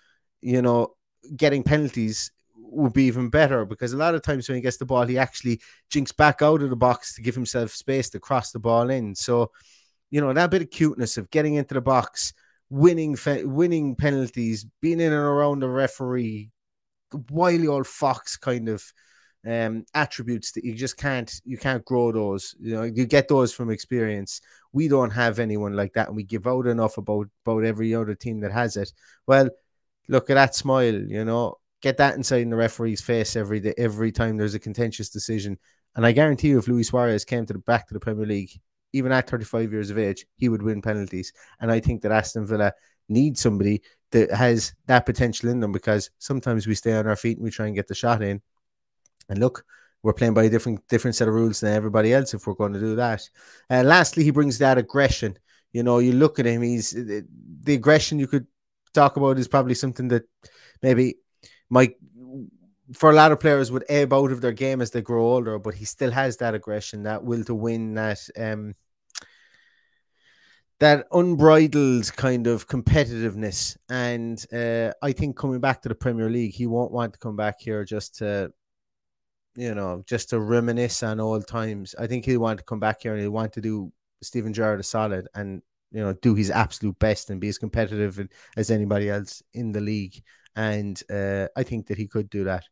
you 0.40 0.62
know, 0.62 0.94
getting 1.36 1.62
penalties 1.62 2.32
would 2.56 2.92
be 2.92 3.04
even 3.04 3.30
better 3.30 3.64
because 3.64 3.92
a 3.92 3.96
lot 3.96 4.14
of 4.14 4.22
times 4.22 4.48
when 4.48 4.56
he 4.56 4.62
gets 4.62 4.76
the 4.76 4.84
ball, 4.84 5.06
he 5.06 5.18
actually 5.18 5.60
jinks 5.90 6.12
back 6.12 6.42
out 6.42 6.62
of 6.62 6.70
the 6.70 6.76
box 6.76 7.14
to 7.14 7.22
give 7.22 7.34
himself 7.34 7.70
space 7.70 8.10
to 8.10 8.20
cross 8.20 8.52
the 8.52 8.58
ball 8.58 8.90
in. 8.90 9.14
So, 9.14 9.50
you 10.10 10.20
know, 10.20 10.32
that 10.32 10.50
bit 10.50 10.62
of 10.62 10.70
cuteness 10.70 11.16
of 11.16 11.30
getting 11.30 11.54
into 11.54 11.74
the 11.74 11.80
box, 11.80 12.32
winning 12.70 13.16
fe- 13.16 13.44
winning 13.44 13.96
penalties, 13.96 14.66
being 14.80 15.00
in 15.00 15.12
and 15.12 15.22
around 15.22 15.60
the 15.60 15.68
referee, 15.68 16.50
wily 17.30 17.66
old 17.66 17.86
fox 17.86 18.36
kind 18.36 18.68
of 18.68 18.84
um, 19.46 19.84
attributes 19.94 20.52
that 20.52 20.64
you 20.64 20.74
just 20.74 20.96
can't 20.96 21.40
you 21.44 21.56
can't 21.56 21.84
grow 21.84 22.12
those. 22.12 22.54
You 22.58 22.74
know, 22.74 22.82
you 22.82 23.06
get 23.06 23.28
those 23.28 23.52
from 23.52 23.70
experience. 23.70 24.40
We 24.72 24.88
don't 24.88 25.10
have 25.10 25.38
anyone 25.38 25.74
like 25.74 25.94
that, 25.94 26.08
and 26.08 26.16
we 26.16 26.24
give 26.24 26.46
out 26.46 26.66
enough 26.66 26.98
about 26.98 27.28
about 27.46 27.64
every 27.64 27.94
other 27.94 28.14
team 28.14 28.40
that 28.40 28.52
has 28.52 28.76
it. 28.76 28.92
Well, 29.26 29.50
look 30.08 30.30
at 30.30 30.34
that 30.34 30.54
smile. 30.54 30.94
You 30.94 31.24
know, 31.24 31.56
get 31.82 31.96
that 31.98 32.16
inside 32.16 32.42
in 32.42 32.50
the 32.50 32.56
referee's 32.56 33.00
face 33.00 33.36
every 33.36 33.60
day, 33.60 33.74
every 33.78 34.12
time 34.12 34.36
there's 34.36 34.54
a 34.54 34.58
contentious 34.58 35.08
decision. 35.08 35.58
And 35.96 36.06
I 36.06 36.12
guarantee 36.12 36.48
you, 36.48 36.58
if 36.58 36.68
Luis 36.68 36.88
Suarez 36.88 37.24
came 37.24 37.46
to 37.46 37.52
the 37.52 37.58
back 37.60 37.88
to 37.88 37.94
the 37.94 38.00
Premier 38.00 38.26
League, 38.26 38.50
even 38.92 39.12
at 39.12 39.28
35 39.28 39.72
years 39.72 39.90
of 39.90 39.98
age, 39.98 40.26
he 40.36 40.48
would 40.48 40.62
win 40.62 40.82
penalties. 40.82 41.32
And 41.60 41.70
I 41.70 41.80
think 41.80 42.02
that 42.02 42.12
Aston 42.12 42.46
Villa 42.46 42.72
needs 43.08 43.40
somebody 43.40 43.82
that 44.12 44.30
has 44.30 44.74
that 44.86 45.06
potential 45.06 45.50
in 45.50 45.60
them 45.60 45.72
because 45.72 46.10
sometimes 46.18 46.66
we 46.66 46.74
stay 46.74 46.94
on 46.94 47.06
our 47.06 47.16
feet 47.16 47.36
and 47.36 47.44
we 47.44 47.50
try 47.50 47.66
and 47.66 47.74
get 47.74 47.88
the 47.88 47.94
shot 47.94 48.22
in. 48.22 48.40
And 49.28 49.38
look, 49.38 49.64
we're 50.02 50.14
playing 50.14 50.34
by 50.34 50.44
a 50.44 50.50
different 50.50 50.86
different 50.88 51.16
set 51.16 51.28
of 51.28 51.34
rules 51.34 51.60
than 51.60 51.74
everybody 51.74 52.14
else 52.14 52.32
if 52.32 52.46
we're 52.46 52.54
going 52.54 52.72
to 52.72 52.80
do 52.80 52.96
that. 52.96 53.28
And 53.68 53.88
lastly, 53.88 54.24
he 54.24 54.30
brings 54.30 54.58
that 54.58 54.78
aggression. 54.78 55.38
You 55.72 55.82
know, 55.82 55.98
you 55.98 56.12
look 56.12 56.38
at 56.38 56.46
him; 56.46 56.62
he's 56.62 56.92
the 56.92 57.74
aggression 57.74 58.18
you 58.18 58.26
could 58.26 58.46
talk 58.92 59.16
about 59.16 59.38
is 59.38 59.48
probably 59.48 59.74
something 59.74 60.08
that 60.08 60.24
maybe 60.82 61.16
might 61.70 61.96
for 62.94 63.10
a 63.10 63.14
lot 63.14 63.32
of 63.32 63.40
players 63.40 63.70
would 63.70 63.84
ebb 63.88 64.12
out 64.12 64.32
of 64.32 64.40
their 64.40 64.52
game 64.52 64.80
as 64.80 64.90
they 64.90 65.02
grow 65.02 65.26
older, 65.26 65.58
but 65.58 65.74
he 65.74 65.84
still 65.84 66.10
has 66.10 66.38
that 66.38 66.54
aggression, 66.54 67.02
that 67.02 67.22
will 67.22 67.44
to 67.44 67.54
win, 67.54 67.94
that 67.94 68.20
um 68.38 68.74
that 70.80 71.06
unbridled 71.12 72.14
kind 72.16 72.46
of 72.46 72.68
competitiveness. 72.68 73.76
And 73.88 74.44
uh, 74.52 74.92
I 75.02 75.12
think 75.12 75.36
coming 75.36 75.60
back 75.60 75.82
to 75.82 75.88
the 75.88 75.94
Premier 75.94 76.30
League, 76.30 76.54
he 76.54 76.66
won't 76.66 76.92
want 76.92 77.12
to 77.14 77.18
come 77.18 77.36
back 77.36 77.60
here 77.60 77.84
just 77.84 78.18
to, 78.18 78.52
you 79.56 79.74
know, 79.74 80.04
just 80.06 80.30
to 80.30 80.38
reminisce 80.38 81.02
on 81.02 81.18
old 81.18 81.48
times. 81.48 81.94
I 81.98 82.06
think 82.06 82.24
he'll 82.24 82.40
want 82.40 82.58
to 82.60 82.64
come 82.64 82.78
back 82.78 83.02
here 83.02 83.12
and 83.12 83.20
he'll 83.20 83.32
want 83.32 83.54
to 83.54 83.60
do 83.60 83.92
Steven 84.22 84.52
Gerrard 84.52 84.80
a 84.80 84.84
solid 84.84 85.26
and 85.34 85.62
you 85.92 86.00
know 86.00 86.12
do 86.14 86.34
his 86.34 86.50
absolute 86.50 86.98
best 86.98 87.30
and 87.30 87.40
be 87.40 87.48
as 87.48 87.58
competitive 87.58 88.28
as 88.56 88.70
anybody 88.70 89.08
else 89.08 89.42
in 89.54 89.72
the 89.72 89.80
league 89.80 90.22
and 90.58 91.02
uh, 91.08 91.46
I 91.56 91.62
think 91.62 91.86
that 91.86 91.98
he 91.98 92.08
could 92.08 92.28
do 92.28 92.44
that. 92.44 92.64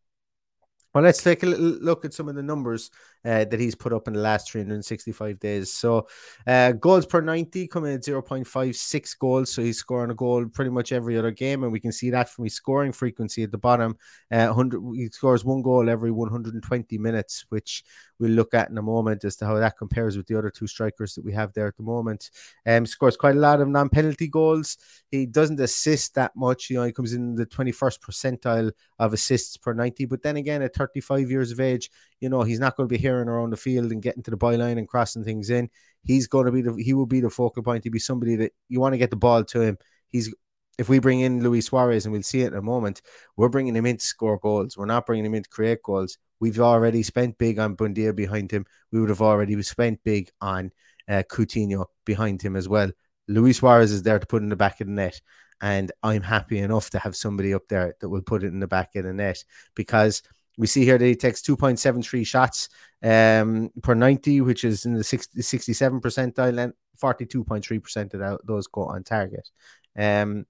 Well, 0.93 1.05
let's 1.05 1.23
take 1.23 1.43
a 1.43 1.47
look 1.47 2.05
at 2.05 2.15
some 2.15 2.29
of 2.29 2.35
the 2.35 2.43
numbers 2.43 2.91
uh, 3.27 3.45
that 3.45 3.59
he's 3.59 3.75
put 3.75 3.93
up 3.93 4.07
in 4.07 4.15
the 4.15 4.21
last 4.21 4.51
365 4.51 5.41
days. 5.41 5.73
So, 5.73 6.07
uh, 6.47 6.73
goals 6.73 7.07
per 7.07 7.21
90 7.21 7.67
coming 7.67 7.95
at 7.95 8.03
0.56 8.03 9.19
goals. 9.19 9.53
So, 9.53 9.63
he's 9.63 9.79
scoring 9.79 10.13
a 10.13 10.15
goal 10.15 10.47
pretty 10.47 10.71
much 10.71 10.93
every 10.93 11.19
other 11.19 11.33
game. 11.33 11.65
And 11.65 11.73
we 11.73 11.81
can 11.81 11.93
see 11.93 12.11
that 12.11 12.29
from 12.29 12.45
his 12.45 12.55
scoring 12.55 12.93
frequency 12.93 13.43
at 13.43 13.51
the 13.51 13.59
bottom. 13.59 13.97
Uh, 14.31 14.47
100, 14.47 14.81
he 14.95 15.09
scores 15.09 15.45
one 15.45 15.63
goal 15.63 15.91
every 15.91 16.13
120 16.13 16.99
minutes, 16.99 17.45
which 17.49 17.83
we'll 18.19 18.31
look 18.31 18.55
at 18.55 18.71
in 18.71 18.79
a 18.79 18.83
moment 18.83 19.25
as 19.25 19.37
to 19.37 19.47
how 19.47 19.57
that 19.57 19.77
compares 19.77 20.17
with 20.17 20.27
the 20.27 20.39
other 20.39 20.51
two 20.51 20.67
strikers 20.67 21.15
that 21.15 21.25
we 21.25 21.33
have 21.33 21.53
there 21.53 21.67
at 21.67 21.77
the 21.77 21.83
moment. 21.83 22.31
Um, 22.67 22.87
scores 22.87 23.17
quite 23.17 23.37
a 23.37 23.41
lot 23.41 23.61
of 23.61 23.69
non 23.69 23.89
penalty 23.89 24.29
goals. 24.29 24.79
He 25.11 25.27
doesn't 25.27 25.61
assist 25.61 26.15
that 26.15 26.33
much. 26.37 26.71
You 26.71 26.77
know, 26.77 26.85
he 26.85 26.93
comes 26.93 27.13
in 27.13 27.35
the 27.35 27.47
21st 27.47 27.99
percentile 28.01 28.73
of 28.99 29.13
assists 29.13 29.57
per 29.57 29.75
90. 29.75 30.07
But 30.07 30.23
then 30.23 30.37
again, 30.37 30.63
at 30.63 30.75
35 30.75 31.31
years 31.31 31.53
of 31.53 31.61
age, 31.61 31.91
you 32.21 32.29
know, 32.29 32.43
he's 32.43 32.61
not 32.61 32.77
going 32.77 32.89
to 32.89 32.93
be 32.93 33.01
hearing 33.17 33.29
around 33.29 33.51
the 33.51 33.57
field 33.57 33.91
and 33.93 34.03
getting 34.03 34.23
to 34.23 34.31
the 34.31 34.37
byline 34.37 34.79
and 34.79 34.89
crossing 34.89 35.25
things 35.25 35.51
in. 35.51 35.71
He's 36.05 36.27
going 36.27 36.47
to 36.47 36.53
be 36.53 36.63
the, 36.63 36.75
he 36.75 36.95
will 36.95 37.07
be 37.07 37.21
the 37.21 37.31
focal 37.31 37.63
point. 37.63 37.85
He'll 37.85 37.93
be 37.93 37.99
somebody 37.99 38.37
that 38.37 38.53
you 38.69 38.81
want 38.81 38.93
to 38.93 38.99
get 38.99 39.11
the 39.11 39.17
ball 39.17 39.45
to 39.45 39.61
him. 39.61 39.79
He's, 40.09 40.33
if 40.79 40.89
we 40.89 40.99
bring 40.99 41.21
in 41.21 41.43
Luis 41.43 41.67
Suarez, 41.67 42.05
and 42.05 42.13
we'll 42.13 42.23
see 42.23 42.43
it 42.43 42.53
in 42.53 42.59
a 42.59 42.63
moment, 42.63 43.01
we're 43.37 43.49
bringing 43.49 43.75
him 43.75 43.87
in 43.87 43.97
to 43.97 44.05
score 44.05 44.39
goals. 44.39 44.77
We're 44.77 44.87
not 44.87 45.07
bringing 45.07 45.25
him 45.25 45.35
in 45.35 45.43
to 45.43 45.49
create 45.49 45.83
goals. 45.83 46.19
We've 46.39 46.61
already 46.61 47.03
spent 47.03 47.39
big 47.39 47.59
on 47.59 47.77
Buendia 47.77 48.15
behind 48.15 48.51
him. 48.51 48.67
We 48.93 49.01
would 49.01 49.09
have 49.09 49.23
already 49.23 49.61
spent 49.63 50.01
big 50.05 50.31
on 50.41 50.71
uh, 51.09 51.23
Coutinho 51.31 51.87
behind 52.05 52.43
him 52.43 52.57
as 52.57 52.69
well. 52.69 52.91
Luis 53.27 53.59
Suarez 53.59 53.91
is 53.91 54.03
there 54.03 54.19
to 54.19 54.27
put 54.27 54.43
in 54.43 54.51
the 54.51 54.57
back 54.57 54.81
of 54.81 54.87
the 54.87 54.93
net. 54.93 55.21
And 55.61 55.91
I'm 56.03 56.23
happy 56.23 56.59
enough 56.59 56.91
to 56.91 56.99
have 56.99 57.17
somebody 57.17 57.55
up 57.55 57.63
there 57.69 57.95
that 58.01 58.09
will 58.09 58.21
put 58.21 58.45
it 58.45 58.49
in 58.49 58.61
the 58.61 58.67
back 58.67 58.95
of 58.95 59.05
the 59.05 59.15
net 59.15 59.43
because 59.75 60.23
we 60.57 60.67
see 60.67 60.85
here 60.85 60.99
that 60.99 61.05
he 61.05 61.15
takes 61.15 61.43
2.73 61.43 62.27
shots 62.27 62.69
um, 63.03 63.71
per 63.83 63.95
90, 63.95 64.41
which 64.41 64.65
is 64.65 64.87
in 64.87 64.95
the 64.95 65.05
60, 65.05 65.43
67 65.43 66.01
percentile, 66.01 66.59
and 66.63 66.73
42.3% 67.01 68.15
of 68.15 68.41
those 68.47 68.67
go 68.67 68.85
on 68.85 69.05
target. 69.05 69.49
Um, 69.97 70.47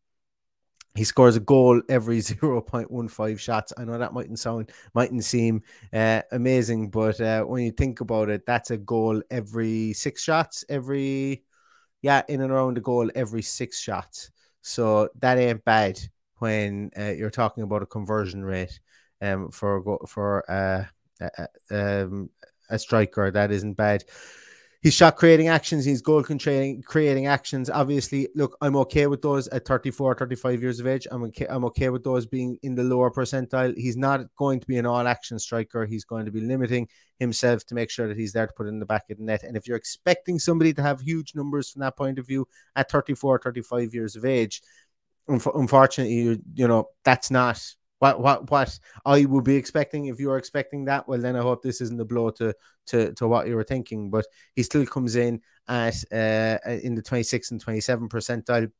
he 0.94 1.04
scores 1.04 1.36
a 1.36 1.40
goal 1.40 1.82
every 1.88 2.18
0.15 2.20 3.38
shots. 3.38 3.72
I 3.76 3.84
know 3.84 3.98
that 3.98 4.14
mightn't 4.14 4.38
sound, 4.38 4.70
mightn't 4.94 5.24
seem 5.24 5.62
uh, 5.92 6.22
amazing, 6.32 6.90
but 6.90 7.20
uh, 7.20 7.42
when 7.42 7.64
you 7.64 7.72
think 7.72 8.00
about 8.00 8.30
it, 8.30 8.46
that's 8.46 8.70
a 8.70 8.76
goal 8.76 9.22
every 9.30 9.92
six 9.92 10.22
shots, 10.22 10.64
every, 10.68 11.44
yeah, 12.00 12.22
in 12.28 12.40
and 12.40 12.52
around 12.52 12.76
the 12.76 12.80
goal 12.80 13.10
every 13.14 13.42
six 13.42 13.80
shots. 13.80 14.30
So 14.62 15.10
that 15.20 15.38
ain't 15.38 15.64
bad 15.64 16.00
when 16.38 16.90
uh, 16.98 17.10
you're 17.10 17.30
talking 17.30 17.62
about 17.62 17.82
a 17.82 17.86
conversion 17.86 18.44
rate 18.44 18.80
um, 19.20 19.50
for 19.50 19.98
for 20.06 20.50
uh, 20.50 20.84
a, 21.20 22.02
um, 22.04 22.30
a 22.70 22.78
striker. 22.78 23.30
That 23.30 23.50
isn't 23.50 23.74
bad 23.74 24.04
he's 24.86 24.94
shot 24.94 25.16
creating 25.16 25.48
actions, 25.48 25.84
he's 25.84 26.00
goal 26.00 26.22
creating 26.22 26.80
creating 26.82 27.26
actions. 27.26 27.68
Obviously, 27.68 28.28
look, 28.36 28.56
I'm 28.60 28.76
okay 28.76 29.08
with 29.08 29.20
those 29.20 29.48
at 29.48 29.64
34, 29.64 30.14
35 30.14 30.62
years 30.62 30.78
of 30.78 30.86
age. 30.86 31.08
I'm 31.10 31.24
okay, 31.24 31.46
I'm 31.48 31.64
okay 31.64 31.88
with 31.88 32.04
those 32.04 32.24
being 32.24 32.56
in 32.62 32.76
the 32.76 32.84
lower 32.84 33.10
percentile. 33.10 33.76
He's 33.76 33.96
not 33.96 34.20
going 34.36 34.60
to 34.60 34.66
be 34.66 34.78
an 34.78 34.86
all 34.86 35.08
action 35.08 35.40
striker. 35.40 35.86
He's 35.86 36.04
going 36.04 36.24
to 36.26 36.30
be 36.30 36.40
limiting 36.40 36.88
himself 37.18 37.66
to 37.66 37.74
make 37.74 37.90
sure 37.90 38.06
that 38.06 38.16
he's 38.16 38.32
there 38.32 38.46
to 38.46 38.52
put 38.52 38.68
in 38.68 38.78
the 38.78 38.86
back 38.86 39.10
of 39.10 39.18
the 39.18 39.24
net. 39.24 39.42
And 39.42 39.56
if 39.56 39.66
you're 39.66 39.76
expecting 39.76 40.38
somebody 40.38 40.72
to 40.74 40.82
have 40.82 41.00
huge 41.00 41.34
numbers 41.34 41.70
from 41.70 41.80
that 41.80 41.96
point 41.96 42.20
of 42.20 42.26
view 42.28 42.46
at 42.76 42.88
34, 42.88 43.40
35 43.42 43.92
years 43.92 44.14
of 44.14 44.24
age, 44.24 44.62
unfortunately, 45.26 46.14
you, 46.14 46.42
you 46.54 46.68
know, 46.68 46.90
that's 47.04 47.32
not 47.32 47.60
what 47.98 48.20
what 48.20 48.50
what 48.50 48.78
I 49.04 49.24
would 49.24 49.44
be 49.44 49.56
expecting 49.56 50.06
if 50.06 50.20
you 50.20 50.30
are 50.30 50.38
expecting 50.38 50.84
that, 50.86 51.08
well 51.08 51.20
then 51.20 51.36
I 51.36 51.42
hope 51.42 51.62
this 51.62 51.80
isn't 51.80 52.00
a 52.00 52.04
blow 52.04 52.30
to 52.30 52.54
to 52.88 53.12
to 53.14 53.28
what 53.28 53.46
you 53.46 53.56
were 53.56 53.64
thinking. 53.64 54.10
But 54.10 54.26
he 54.54 54.62
still 54.62 54.86
comes 54.86 55.16
in 55.16 55.40
at 55.68 55.96
uh 56.12 56.58
in 56.66 56.94
the 56.94 57.02
26 57.02 57.50
and 57.50 57.60
27 57.60 58.08
percentile 58.08 58.70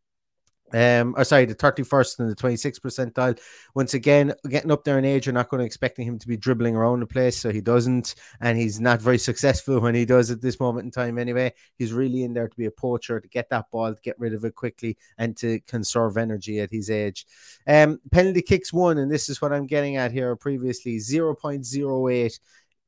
um, 0.73 1.15
or 1.17 1.25
sorry, 1.25 1.45
the 1.45 1.55
31st 1.55 2.19
and 2.19 2.31
the 2.31 2.35
26th 2.35 2.81
percentile. 2.81 3.39
Once 3.75 3.95
again, 3.95 4.35
getting 4.49 4.71
up 4.71 4.85
there 4.85 4.99
in 4.99 5.05
age, 5.05 5.27
you're 5.27 5.33
not 5.33 5.49
going 5.49 5.61
to 5.61 5.67
expecting 5.67 6.07
him 6.07 6.19
to 6.19 6.27
be 6.27 6.37
dribbling 6.37 6.75
around 6.75 7.01
the 7.01 7.07
place, 7.07 7.39
so 7.39 7.51
he 7.51 7.61
doesn't, 7.61 8.15
and 8.41 8.59
he's 8.59 8.81
not 8.81 9.01
very 9.01 9.19
successful 9.19 9.81
when 9.81 9.95
he 9.95 10.05
does 10.05 10.31
at 10.31 10.41
this 10.41 10.59
moment 10.59 10.85
in 10.85 10.91
time. 10.91 11.19
Anyway, 11.19 11.53
he's 11.77 11.93
really 11.93 12.25
in 12.25 12.33
there 12.33 12.49
to 12.49 12.57
be 12.57 12.67
a 12.67 12.71
poacher, 12.71 13.21
to 13.21 13.29
get 13.29 13.49
that 13.51 13.71
ball, 13.71 13.95
to 13.95 14.01
get 14.03 14.19
rid 14.19 14.35
of 14.35 14.45
it 14.45 14.55
quickly, 14.55 14.97
and 15.19 15.37
to 15.37 15.61
conserve 15.61 16.17
energy 16.17 16.59
at 16.61 16.71
his 16.71 16.91
age. 16.91 17.27
Um, 17.67 18.01
penalty 18.11 18.43
kicks 18.43 18.73
one, 18.73 18.99
and 18.99 19.11
this 19.11 19.29
is 19.29 19.41
what 19.41 19.53
I'm 19.53 19.67
getting 19.67 19.97
at 19.97 20.13
here. 20.13 20.35
Previously, 20.37 20.97
0.08 20.97 22.39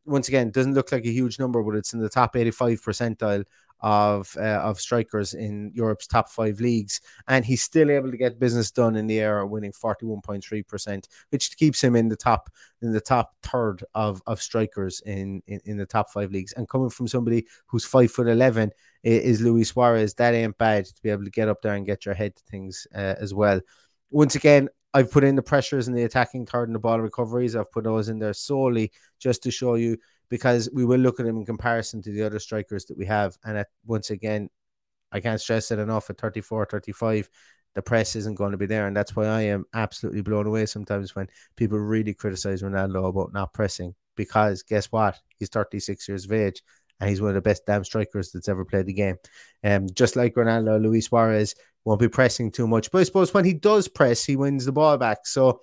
once 0.09 0.29
again, 0.29 0.51
doesn't 0.51 0.75
look 0.75 0.91
like 0.91 1.05
a 1.05 1.13
huge 1.13 1.39
number, 1.39 1.63
but 1.63 1.77
it's 1.77 1.93
in 1.93 2.01
the 2.01 2.09
top 2.09 2.35
85 2.35 2.81
percentile 2.83 3.45
of 3.81 4.37
uh, 4.37 4.61
of 4.61 4.81
strikers 4.81 5.35
in 5.35 5.71
Europe's 5.75 6.07
top 6.07 6.29
five 6.29 6.61
leagues, 6.61 7.01
and 7.29 7.45
he's 7.45 7.63
still 7.63 7.91
able 7.91 8.11
to 8.11 8.17
get 8.17 8.39
business 8.39 8.71
done 8.71 8.97
in 8.97 9.07
the 9.07 9.21
air, 9.21 9.45
winning 9.47 9.73
forty 9.73 10.07
one 10.07 10.21
point 10.21 10.45
three 10.45 10.63
percent, 10.63 11.09
which 11.31 11.57
keeps 11.57 11.83
him 11.83 11.97
in 11.97 12.09
the 12.09 12.17
top 12.17 12.51
in 12.83 12.93
the 12.93 13.01
top 13.01 13.35
third 13.43 13.85
of 13.95 14.23
of 14.27 14.43
strikers 14.43 15.01
in, 15.03 15.43
in 15.47 15.61
in 15.65 15.77
the 15.77 15.87
top 15.87 16.11
five 16.11 16.31
leagues. 16.31 16.53
And 16.53 16.69
coming 16.69 16.91
from 16.91 17.09
somebody 17.09 17.47
who's 17.67 17.85
five 17.85 18.11
foot 18.11 18.29
eleven 18.29 18.73
is 19.05 19.41
Luis 19.41 19.69
Suarez, 19.69 20.15
that 20.15 20.35
ain't 20.35 20.59
bad 20.59 20.85
to 20.87 21.03
be 21.03 21.11
able 21.11 21.25
to 21.25 21.31
get 21.31 21.49
up 21.49 21.63
there 21.63 21.75
and 21.75 21.87
get 21.87 22.05
your 22.05 22.15
head 22.15 22.35
to 22.35 22.43
things 22.45 22.87
uh, 22.95 23.15
as 23.21 23.33
well. 23.33 23.61
Once 24.11 24.35
again, 24.35 24.69
I've 24.95 25.13
put 25.13 25.23
in 25.23 25.37
the 25.37 25.43
pressures 25.43 25.87
in 25.87 25.95
the 25.95 26.05
attacking 26.05 26.47
third 26.47 26.69
and 26.69 26.75
the 26.75 26.81
ball 26.81 27.01
recoveries. 27.01 27.55
I've 27.55 27.71
put 27.71 27.85
those 27.85 28.09
in 28.09 28.19
there 28.19 28.33
solely 28.33 28.91
just 29.19 29.43
to 29.45 29.51
show 29.51 29.75
you 29.75 29.99
because 30.29 30.69
we 30.73 30.85
will 30.85 31.01
look 31.01 31.21
at 31.21 31.27
him 31.27 31.37
in 31.37 31.47
comparison 31.47 32.03
to 32.03 32.13
the 32.13 32.23
other 32.23 32.39
strikers 32.39 32.85
that 32.87 32.99
we 32.99 33.07
have. 33.07 33.37
And 33.45 33.59
at, 33.59 33.69
once 33.87 34.11
again, 34.11 34.51
I 35.11 35.21
can't 35.21 35.41
stress 35.41 35.71
it 35.71 35.79
enough 35.79 36.11
at 36.11 36.19
34, 36.19 36.67
35, 36.67 37.29
the 37.75 37.83
press 37.83 38.17
isn't 38.17 38.35
going 38.35 38.53
to 38.53 38.59
be 38.59 38.67
there. 38.67 38.87
And 38.87 38.97
that's 38.97 39.17
why 39.17 39.27
I 39.27 39.43
am 39.43 39.65
absolutely 39.75 40.23
blown 40.23 40.47
away 40.47 40.67
sometimes 40.67 41.15
when 41.15 41.29
people 41.57 41.79
really 41.79 42.15
criticize 42.15 42.63
Ronaldo 42.63 43.09
about 43.09 43.33
not 43.33 43.53
pressing. 43.53 43.95
Because 44.17 44.63
guess 44.63 44.87
what? 44.87 45.17
He's 45.39 45.49
36 45.49 46.09
years 46.09 46.25
of 46.25 46.33
age 46.33 46.63
and 47.01 47.09
he's 47.09 47.21
one 47.21 47.31
of 47.31 47.35
the 47.35 47.41
best 47.41 47.65
damn 47.67 47.85
strikers 47.85 48.33
that's 48.33 48.49
ever 48.49 48.65
played 48.65 48.87
the 48.87 48.93
game. 48.93 49.17
Um, 49.63 49.87
just 49.93 50.17
like 50.17 50.35
Ronaldo, 50.35 50.83
Luis 50.83 51.07
Suarez 51.07 51.55
won't 51.85 52.01
be 52.01 52.09
pressing 52.09 52.51
too 52.51 52.67
much. 52.67 52.91
But 52.91 52.99
I 52.99 53.05
suppose 53.05 53.33
when 53.33 53.45
he 53.45 53.55
does 53.55 53.87
press, 53.87 54.25
he 54.25 54.37
wins 54.37 54.65
the 54.65 54.73
ball 54.73 54.99
back. 54.99 55.27
So 55.27 55.61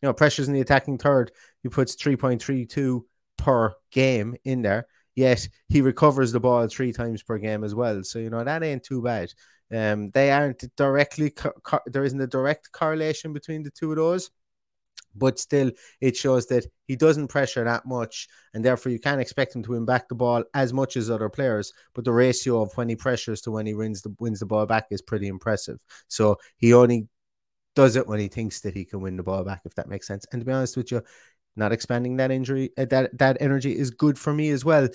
you 0.00 0.06
know, 0.06 0.12
pressures 0.12 0.48
in 0.48 0.54
the 0.54 0.60
attacking 0.60 0.98
third, 0.98 1.32
he 1.62 1.68
puts 1.68 1.96
3.32 1.96 3.02
per 3.38 3.74
game 3.90 4.36
in 4.44 4.62
there. 4.62 4.86
Yet 5.14 5.48
he 5.68 5.80
recovers 5.80 6.30
the 6.30 6.40
ball 6.40 6.68
three 6.68 6.92
times 6.92 7.22
per 7.22 7.38
game 7.38 7.64
as 7.64 7.74
well. 7.74 8.04
So 8.04 8.18
you 8.18 8.30
know 8.30 8.44
that 8.44 8.62
ain't 8.62 8.84
too 8.84 9.02
bad. 9.02 9.32
Um, 9.74 10.10
they 10.10 10.30
aren't 10.30 10.64
directly 10.76 11.30
co- 11.30 11.52
co- 11.62 11.80
there 11.86 12.04
isn't 12.04 12.20
a 12.20 12.26
direct 12.26 12.72
correlation 12.72 13.32
between 13.32 13.62
the 13.62 13.70
two 13.70 13.90
of 13.90 13.96
those, 13.96 14.30
but 15.14 15.38
still 15.38 15.70
it 16.00 16.16
shows 16.16 16.46
that 16.46 16.66
he 16.86 16.96
doesn't 16.96 17.28
pressure 17.28 17.64
that 17.64 17.84
much, 17.84 18.28
and 18.54 18.64
therefore 18.64 18.92
you 18.92 19.00
can't 19.00 19.20
expect 19.20 19.54
him 19.56 19.62
to 19.64 19.72
win 19.72 19.84
back 19.84 20.08
the 20.08 20.14
ball 20.14 20.44
as 20.54 20.72
much 20.72 20.96
as 20.96 21.10
other 21.10 21.28
players. 21.28 21.72
But 21.94 22.04
the 22.04 22.12
ratio 22.12 22.62
of 22.62 22.72
when 22.76 22.88
he 22.88 22.96
pressures 22.96 23.40
to 23.42 23.50
when 23.50 23.66
he 23.66 23.74
wins 23.74 24.02
the 24.02 24.14
wins 24.20 24.40
the 24.40 24.46
ball 24.46 24.66
back 24.66 24.86
is 24.90 25.02
pretty 25.02 25.26
impressive. 25.26 25.80
So 26.06 26.36
he 26.58 26.72
only 26.72 27.08
does 27.74 27.96
it 27.96 28.06
when 28.06 28.20
he 28.20 28.28
thinks 28.28 28.60
that 28.60 28.74
he 28.74 28.84
can 28.84 29.00
win 29.00 29.16
the 29.16 29.22
ball 29.22 29.44
back, 29.44 29.62
if 29.64 29.74
that 29.74 29.88
makes 29.88 30.06
sense. 30.06 30.26
And 30.32 30.40
to 30.40 30.46
be 30.46 30.52
honest 30.52 30.76
with 30.76 30.90
you, 30.90 31.02
not 31.58 31.72
expanding 31.72 32.16
that 32.16 32.30
injury, 32.30 32.70
uh, 32.78 32.86
that 32.86 33.16
that 33.18 33.36
energy 33.40 33.76
is 33.76 33.90
good 33.90 34.18
for 34.18 34.32
me 34.32 34.50
as 34.50 34.64
well. 34.64 34.88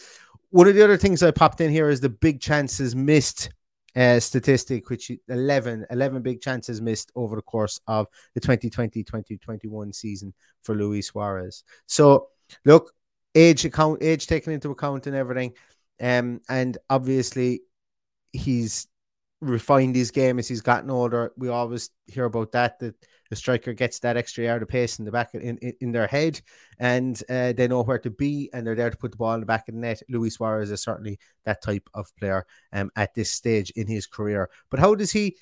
One 0.50 0.67
of 0.67 0.75
the 0.75 0.84
other 0.84 0.98
things 0.98 1.24
I 1.24 1.32
popped 1.32 1.62
in 1.62 1.72
here 1.72 1.89
is 1.89 2.00
the 2.00 2.10
big 2.10 2.39
chances 2.39 2.96
missed 2.96 3.50
uh, 3.96 4.20
statistic, 4.20 4.89
which 4.89 5.12
11, 5.27 5.86
11 5.89 6.22
big 6.22 6.41
chances 6.41 6.82
missed 6.82 7.12
over 7.15 7.36
the 7.36 7.41
course 7.41 7.79
of 7.88 8.08
the 8.34 8.41
2020-2021 8.41 9.93
season 9.93 10.34
for 10.63 10.75
Luis 10.75 11.08
Suarez. 11.08 11.63
So 11.86 12.29
look, 12.65 12.93
age 13.36 13.65
account, 13.65 14.01
age 14.01 14.27
taken 14.27 14.53
into 14.53 14.72
account 14.72 15.08
and 15.08 15.15
everything. 15.15 15.53
Um, 16.01 16.41
and 16.50 16.77
obviously 16.89 17.62
he's 18.32 18.88
refined 19.43 19.95
his 19.95 20.12
game 20.12 20.39
as 20.39 20.47
he's 20.47 20.62
gotten 20.62 20.89
older. 20.89 21.31
We 21.38 21.50
always 21.50 21.89
hear 22.07 22.25
about 22.25 22.51
that 22.53 22.79
that 22.79 22.95
the 23.29 23.35
striker 23.35 23.73
gets 23.73 24.00
that 24.00 24.17
extra 24.17 24.43
yard 24.43 24.62
of 24.62 24.67
pace 24.67 25.00
in 25.00 25.05
the 25.05 25.12
back 25.12 25.33
in, 25.33 25.57
in, 25.57 25.73
in 25.81 25.91
their 25.91 26.07
head, 26.07 26.39
and 26.79 27.21
uh, 27.29 27.53
they 27.53 27.67
know 27.67 27.83
where 27.83 28.00
to 28.00 28.09
be, 28.09 28.50
and 28.53 28.65
they're 28.65 28.75
there 28.75 28.89
to 28.89 28.97
put 28.97 29.12
the 29.12 29.17
ball 29.17 29.33
in 29.33 29.39
the 29.39 29.45
back 29.45 29.67
of 29.67 29.75
the 29.75 29.81
net. 29.81 30.01
Luis 30.09 30.35
Suarez 30.35 30.71
is 30.71 30.83
certainly 30.83 31.19
that 31.45 31.62
type 31.62 31.89
of 31.93 32.15
player 32.17 32.45
um, 32.73 32.91
at 32.95 33.13
this 33.13 33.31
stage 33.31 33.71
in 33.71 33.88
his 33.88 34.05
career. 34.05 34.50
But 34.69 34.79
how 34.79 34.95
does 34.95 35.12
he? 35.12 35.38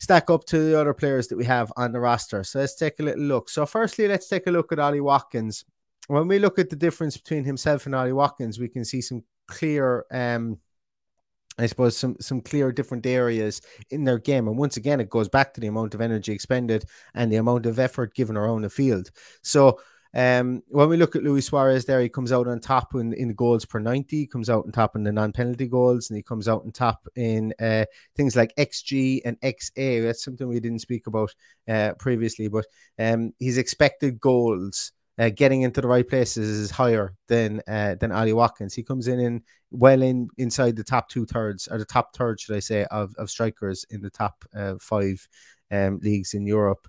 stack 0.00 0.28
up 0.28 0.44
to 0.44 0.58
the 0.58 0.78
other 0.78 0.92
players 0.92 1.28
that 1.28 1.36
we 1.36 1.44
have 1.44 1.72
on 1.76 1.92
the 1.92 2.00
roster. 2.00 2.44
So 2.44 2.58
let's 2.58 2.74
take 2.74 2.98
a 3.00 3.02
little 3.02 3.24
look. 3.24 3.48
So, 3.48 3.64
firstly, 3.64 4.06
let's 4.06 4.28
take 4.28 4.46
a 4.46 4.50
look 4.50 4.72
at 4.72 4.78
Ollie 4.78 5.00
Watkins. 5.00 5.64
When 6.08 6.28
we 6.28 6.38
look 6.38 6.58
at 6.58 6.68
the 6.68 6.76
difference 6.76 7.16
between 7.16 7.44
himself 7.44 7.86
and 7.86 7.94
Ollie 7.94 8.12
Watkins, 8.12 8.58
we 8.58 8.68
can 8.68 8.84
see 8.84 9.00
some 9.00 9.22
clear 9.46 10.04
um, 10.10 10.58
I 11.58 11.66
suppose 11.66 11.96
some 11.96 12.16
some 12.20 12.40
clear 12.40 12.72
different 12.72 13.06
areas 13.06 13.60
in 13.90 14.04
their 14.04 14.18
game. 14.18 14.48
And 14.48 14.58
once 14.58 14.76
again, 14.76 15.00
it 15.00 15.10
goes 15.10 15.28
back 15.28 15.54
to 15.54 15.60
the 15.60 15.68
amount 15.68 15.94
of 15.94 16.00
energy 16.00 16.32
expended 16.32 16.84
and 17.14 17.30
the 17.30 17.36
amount 17.36 17.66
of 17.66 17.78
effort 17.78 18.14
given 18.14 18.36
around 18.36 18.62
the 18.62 18.70
field. 18.70 19.10
So 19.42 19.78
um, 20.14 20.62
when 20.68 20.88
we 20.88 20.96
look 20.96 21.16
at 21.16 21.24
Luis 21.24 21.46
Suarez 21.46 21.84
there, 21.84 22.00
he 22.00 22.08
comes 22.08 22.30
out 22.30 22.46
on 22.46 22.60
top 22.60 22.94
in, 22.94 23.12
in 23.14 23.28
the 23.28 23.34
goals 23.34 23.64
per 23.64 23.80
90, 23.80 24.16
he 24.16 24.26
comes 24.26 24.48
out 24.48 24.64
on 24.64 24.70
top 24.70 24.94
in 24.94 25.02
the 25.02 25.10
non-penalty 25.10 25.66
goals, 25.66 26.08
and 26.08 26.16
he 26.16 26.22
comes 26.22 26.46
out 26.46 26.62
on 26.64 26.70
top 26.70 27.06
in 27.16 27.52
uh, 27.60 27.84
things 28.16 28.36
like 28.36 28.54
XG 28.56 29.22
and 29.24 29.40
XA. 29.40 30.04
That's 30.04 30.22
something 30.22 30.46
we 30.46 30.60
didn't 30.60 30.80
speak 30.80 31.08
about 31.08 31.34
uh, 31.68 31.94
previously, 31.98 32.46
but 32.46 32.64
um, 32.98 33.32
his 33.40 33.58
expected 33.58 34.20
goals 34.20 34.92
uh, 35.18 35.30
getting 35.30 35.62
into 35.62 35.80
the 35.80 35.88
right 35.88 36.08
places 36.08 36.48
is 36.48 36.70
higher 36.70 37.14
than 37.28 37.62
uh, 37.68 37.94
than 37.96 38.12
Ollie 38.12 38.32
Watkins. 38.32 38.74
He 38.74 38.82
comes 38.82 39.06
in 39.06 39.20
in 39.20 39.42
well 39.70 40.02
in 40.02 40.28
inside 40.38 40.76
the 40.76 40.84
top 40.84 41.08
two 41.08 41.24
thirds 41.24 41.68
or 41.68 41.78
the 41.78 41.84
top 41.84 42.14
third, 42.16 42.40
should 42.40 42.56
I 42.56 42.60
say, 42.60 42.84
of, 42.90 43.14
of 43.16 43.30
strikers 43.30 43.84
in 43.90 44.00
the 44.00 44.10
top 44.10 44.44
uh, 44.56 44.74
five 44.80 45.26
um, 45.70 46.00
leagues 46.02 46.34
in 46.34 46.46
Europe. 46.46 46.88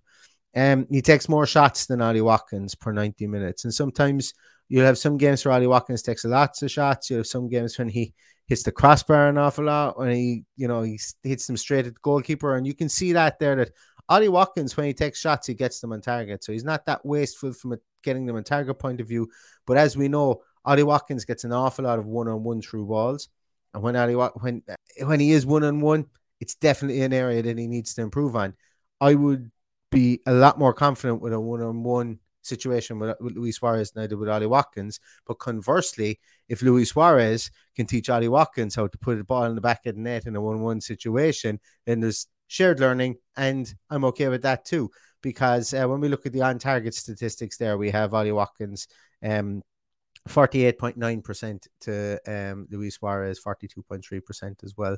Um, 0.55 0.87
he 0.89 1.01
takes 1.01 1.29
more 1.29 1.45
shots 1.45 1.85
than 1.85 2.01
Ollie 2.01 2.21
Watkins 2.21 2.75
per 2.75 2.93
90 2.93 3.27
minutes, 3.27 3.65
and 3.65 3.73
sometimes 3.73 4.33
you'll 4.69 4.85
have 4.85 4.97
some 4.97 5.17
games 5.17 5.43
where 5.45 5.53
Ollie 5.53 5.67
Watkins 5.67 6.01
takes 6.01 6.25
lots 6.25 6.63
of 6.63 6.71
shots. 6.71 7.09
You 7.09 7.17
have 7.17 7.27
some 7.27 7.49
games 7.49 7.77
when 7.77 7.89
he 7.89 8.13
hits 8.47 8.63
the 8.63 8.71
crossbar 8.71 9.29
an 9.29 9.37
awful 9.37 9.65
lot, 9.65 9.99
when 9.99 10.11
he 10.11 10.45
you 10.55 10.67
know 10.67 10.81
he 10.81 10.99
hits 11.23 11.45
them 11.45 11.57
straight 11.57 11.85
at 11.85 11.93
the 11.93 11.99
goalkeeper, 12.01 12.55
and 12.55 12.65
you 12.65 12.73
can 12.73 12.89
see 12.89 13.13
that 13.13 13.37
there 13.37 13.55
that 13.55 13.71
Ollie 14.07 14.29
Watkins, 14.29 14.77
when 14.77 14.85
he 14.85 14.93
takes 14.93 15.19
shots, 15.19 15.47
he 15.47 15.53
gets 15.53 15.79
them 15.79 15.93
on 15.93 16.01
target. 16.01 16.43
So 16.43 16.51
he's 16.51 16.63
not 16.63 16.85
that 16.85 17.05
wasteful 17.05 17.53
from 17.53 17.73
a, 17.73 17.77
getting 18.03 18.25
them 18.25 18.35
on 18.35 18.43
target 18.43 18.77
point 18.77 19.01
of 19.01 19.07
view. 19.07 19.29
But 19.65 19.77
as 19.77 19.97
we 19.97 20.07
know, 20.07 20.43
Ollie 20.63 20.83
Watkins 20.83 21.25
gets 21.25 21.43
an 21.43 21.51
awful 21.51 21.85
lot 21.85 21.99
of 21.99 22.05
one 22.05 22.27
on 22.27 22.43
one 22.43 22.61
through 22.61 22.85
balls. 22.85 23.29
And 23.73 23.83
when 23.83 23.95
Ollie 23.95 24.15
when 24.15 24.63
when 25.03 25.19
he 25.19 25.31
is 25.31 25.45
one 25.45 25.63
on 25.63 25.81
one, 25.81 26.05
it's 26.39 26.55
definitely 26.55 27.01
an 27.01 27.13
area 27.13 27.41
that 27.41 27.57
he 27.57 27.67
needs 27.67 27.93
to 27.95 28.01
improve 28.01 28.35
on. 28.35 28.53
I 29.01 29.15
would 29.15 29.51
be 29.91 30.21
a 30.25 30.33
lot 30.33 30.59
more 30.59 30.73
confident 30.73 31.21
with 31.21 31.33
a 31.33 31.39
one 31.39 31.61
on 31.61 31.83
one 31.83 32.19
situation 32.41 32.99
with, 32.99 33.15
with 33.19 33.35
Luis 33.35 33.57
Suarez 33.57 33.91
than 33.91 34.03
I 34.03 34.07
did 34.07 34.15
with 34.15 34.29
Ollie 34.29 34.45
Watkins. 34.45 34.99
But 35.25 35.39
conversely, 35.39 36.19
if 36.47 36.61
Luis 36.61 36.89
Suarez 36.89 37.51
can 37.75 37.85
teach 37.85 38.09
Ollie 38.09 38.27
Watkins 38.27 38.75
how 38.75 38.87
to 38.87 38.97
put 38.97 39.19
a 39.19 39.23
ball 39.23 39.45
in 39.45 39.55
the 39.55 39.61
back 39.61 39.85
of 39.85 39.95
the 39.95 40.01
net 40.01 40.25
in 40.25 40.35
a 40.35 40.41
one 40.41 40.57
on 40.57 40.61
one 40.61 40.81
situation, 40.81 41.59
then 41.85 41.99
there's 41.99 42.27
shared 42.47 42.79
learning, 42.79 43.15
and 43.35 43.73
I'm 43.89 44.05
okay 44.05 44.27
with 44.27 44.43
that 44.43 44.65
too. 44.65 44.91
Because 45.21 45.73
uh, 45.73 45.85
when 45.85 46.01
we 46.01 46.07
look 46.07 46.25
at 46.25 46.33
the 46.33 46.43
on 46.43 46.59
target 46.59 46.93
statistics, 46.93 47.57
there 47.57 47.77
we 47.77 47.89
have 47.89 48.13
Ollie 48.13 48.31
Watkins, 48.31 48.87
um, 49.23 49.63
48.9% 50.29 51.67
to 51.81 52.19
um, 52.27 52.67
Luis 52.69 52.95
Suarez, 52.95 53.39
42.3% 53.43 54.63
as 54.63 54.75
well. 54.77 54.97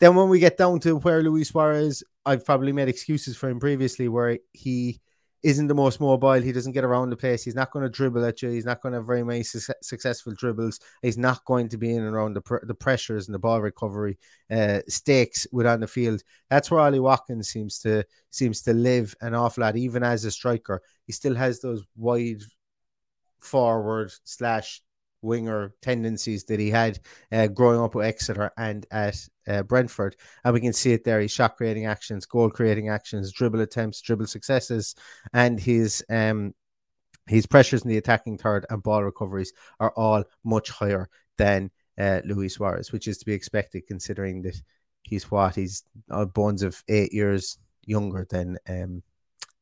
Then 0.00 0.14
when 0.14 0.28
we 0.28 0.38
get 0.38 0.58
down 0.58 0.80
to 0.80 0.96
where 0.98 1.22
Luis 1.22 1.48
Suarez, 1.48 2.02
I've 2.26 2.44
probably 2.44 2.72
made 2.72 2.88
excuses 2.88 3.36
for 3.36 3.48
him 3.48 3.60
previously, 3.60 4.08
where 4.08 4.38
he 4.52 5.00
isn't 5.44 5.66
the 5.66 5.74
most 5.74 6.00
mobile. 6.00 6.40
He 6.40 6.52
doesn't 6.52 6.72
get 6.72 6.84
around 6.84 7.10
the 7.10 7.16
place. 7.16 7.44
He's 7.44 7.54
not 7.54 7.70
going 7.70 7.82
to 7.82 7.90
dribble 7.90 8.24
at 8.24 8.40
you. 8.40 8.48
He's 8.48 8.64
not 8.64 8.80
going 8.80 8.92
to 8.92 8.98
have 8.98 9.06
very 9.06 9.22
many 9.22 9.42
su- 9.42 9.74
successful 9.82 10.32
dribbles. 10.32 10.80
He's 11.02 11.18
not 11.18 11.44
going 11.44 11.68
to 11.68 11.76
be 11.76 11.94
in 11.94 12.02
and 12.02 12.14
around 12.14 12.34
the, 12.34 12.40
pr- 12.40 12.64
the 12.64 12.74
pressures 12.74 13.28
and 13.28 13.34
the 13.34 13.38
ball 13.38 13.60
recovery 13.60 14.18
uh, 14.50 14.80
stakes 14.88 15.46
within 15.52 15.80
the 15.80 15.86
field. 15.86 16.22
That's 16.48 16.70
where 16.70 16.80
Ollie 16.80 16.98
Watkins 16.98 17.50
seems 17.50 17.78
to 17.80 18.04
seems 18.30 18.62
to 18.62 18.72
live 18.72 19.14
an 19.20 19.34
awful 19.34 19.60
lot. 19.60 19.76
Even 19.76 20.02
as 20.02 20.24
a 20.24 20.30
striker, 20.30 20.80
he 21.06 21.12
still 21.12 21.34
has 21.34 21.60
those 21.60 21.84
wide 21.94 22.42
forward 23.38 24.12
slash 24.24 24.80
winger 25.24 25.74
tendencies 25.82 26.44
that 26.44 26.60
he 26.60 26.70
had 26.70 27.00
uh, 27.32 27.46
growing 27.48 27.80
up 27.80 27.94
with 27.94 28.06
Exeter 28.06 28.52
and 28.56 28.86
at 28.90 29.16
uh, 29.48 29.62
Brentford. 29.62 30.16
And 30.44 30.54
we 30.54 30.60
can 30.60 30.72
see 30.72 30.92
it 30.92 31.04
there. 31.04 31.20
His 31.20 31.32
shot 31.32 31.56
creating 31.56 31.86
actions, 31.86 32.26
goal 32.26 32.50
creating 32.50 32.88
actions, 32.88 33.32
dribble 33.32 33.60
attempts, 33.60 34.00
dribble 34.00 34.26
successes, 34.26 34.94
and 35.32 35.58
his 35.58 36.04
um 36.08 36.54
his 37.26 37.46
pressures 37.46 37.82
in 37.82 37.88
the 37.88 37.96
attacking 37.96 38.36
third 38.36 38.66
and 38.68 38.82
ball 38.82 39.02
recoveries 39.02 39.52
are 39.80 39.92
all 39.96 40.24
much 40.44 40.68
higher 40.68 41.08
than 41.38 41.70
uh, 41.98 42.20
Luis 42.24 42.54
Suarez, 42.54 42.92
which 42.92 43.08
is 43.08 43.18
to 43.18 43.24
be 43.24 43.32
expected 43.32 43.86
considering 43.86 44.42
that 44.42 44.60
he's 45.02 45.30
what 45.30 45.54
he's 45.54 45.84
uh, 46.10 46.24
bones 46.26 46.62
of 46.62 46.82
eight 46.88 47.12
years 47.12 47.58
younger 47.86 48.26
than 48.28 48.58
um 48.68 49.02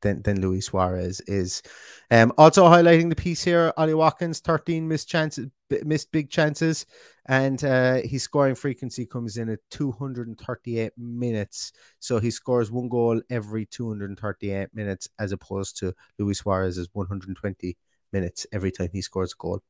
than, 0.03 0.23
than 0.23 0.41
Luis 0.41 0.67
Suarez 0.67 1.21
is. 1.23 1.63
Um, 2.11 2.33
also 2.37 2.65
highlighting 2.65 3.09
the 3.09 3.17
piece 3.17 3.43
here, 3.43 3.73
Ollie 3.77 3.95
Watkins, 3.95 4.41
13 4.41 4.87
missed 4.87 5.09
chances, 5.09 5.49
missed 5.85 6.13
big 6.13 6.29
chances, 6.29 6.85
and 7.27 7.63
uh, 7.65 8.03
his 8.05 8.23
scoring 8.23 8.55
frequency 8.55 9.07
comes 9.07 9.37
in 9.37 9.49
at 9.49 9.61
238 9.71 10.93
minutes. 10.99 11.73
So 11.99 12.19
he 12.19 12.31
scores 12.31 12.71
one 12.71 12.89
goal 12.89 13.23
every 13.31 13.65
238 13.67 14.69
minutes, 14.75 15.09
as 15.19 15.33
opposed 15.33 15.79
to 15.79 15.95
Luis 16.19 16.41
Suarez's 16.41 16.89
120 16.93 17.77
minutes 18.13 18.47
every 18.53 18.71
time 18.71 18.91
he 18.93 19.01
scores 19.01 19.33
a 19.33 19.37
goal 19.41 19.63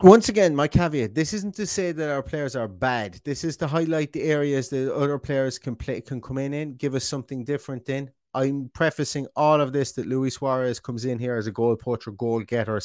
once 0.00 0.28
again, 0.28 0.54
my 0.54 0.68
caveat: 0.68 1.14
this 1.14 1.32
isn't 1.32 1.54
to 1.56 1.66
say 1.66 1.92
that 1.92 2.10
our 2.10 2.22
players 2.22 2.54
are 2.54 2.68
bad. 2.68 3.20
This 3.24 3.44
is 3.44 3.56
to 3.58 3.66
highlight 3.66 4.12
the 4.12 4.22
areas 4.22 4.68
that 4.70 4.94
other 4.94 5.18
players 5.18 5.58
can 5.58 5.76
play, 5.76 6.00
can 6.00 6.20
come 6.20 6.38
in 6.38 6.54
in, 6.54 6.74
give 6.74 6.94
us 6.94 7.04
something 7.04 7.44
different. 7.44 7.88
In 7.88 8.10
I'm 8.34 8.70
prefacing 8.72 9.26
all 9.34 9.60
of 9.60 9.72
this 9.72 9.92
that 9.92 10.06
Luis 10.06 10.34
Suarez 10.34 10.80
comes 10.80 11.04
in 11.04 11.18
here 11.18 11.36
as 11.36 11.46
a 11.46 11.52
goal 11.52 11.76
poacher, 11.76 12.12
goal 12.12 12.42
getter, 12.42 12.80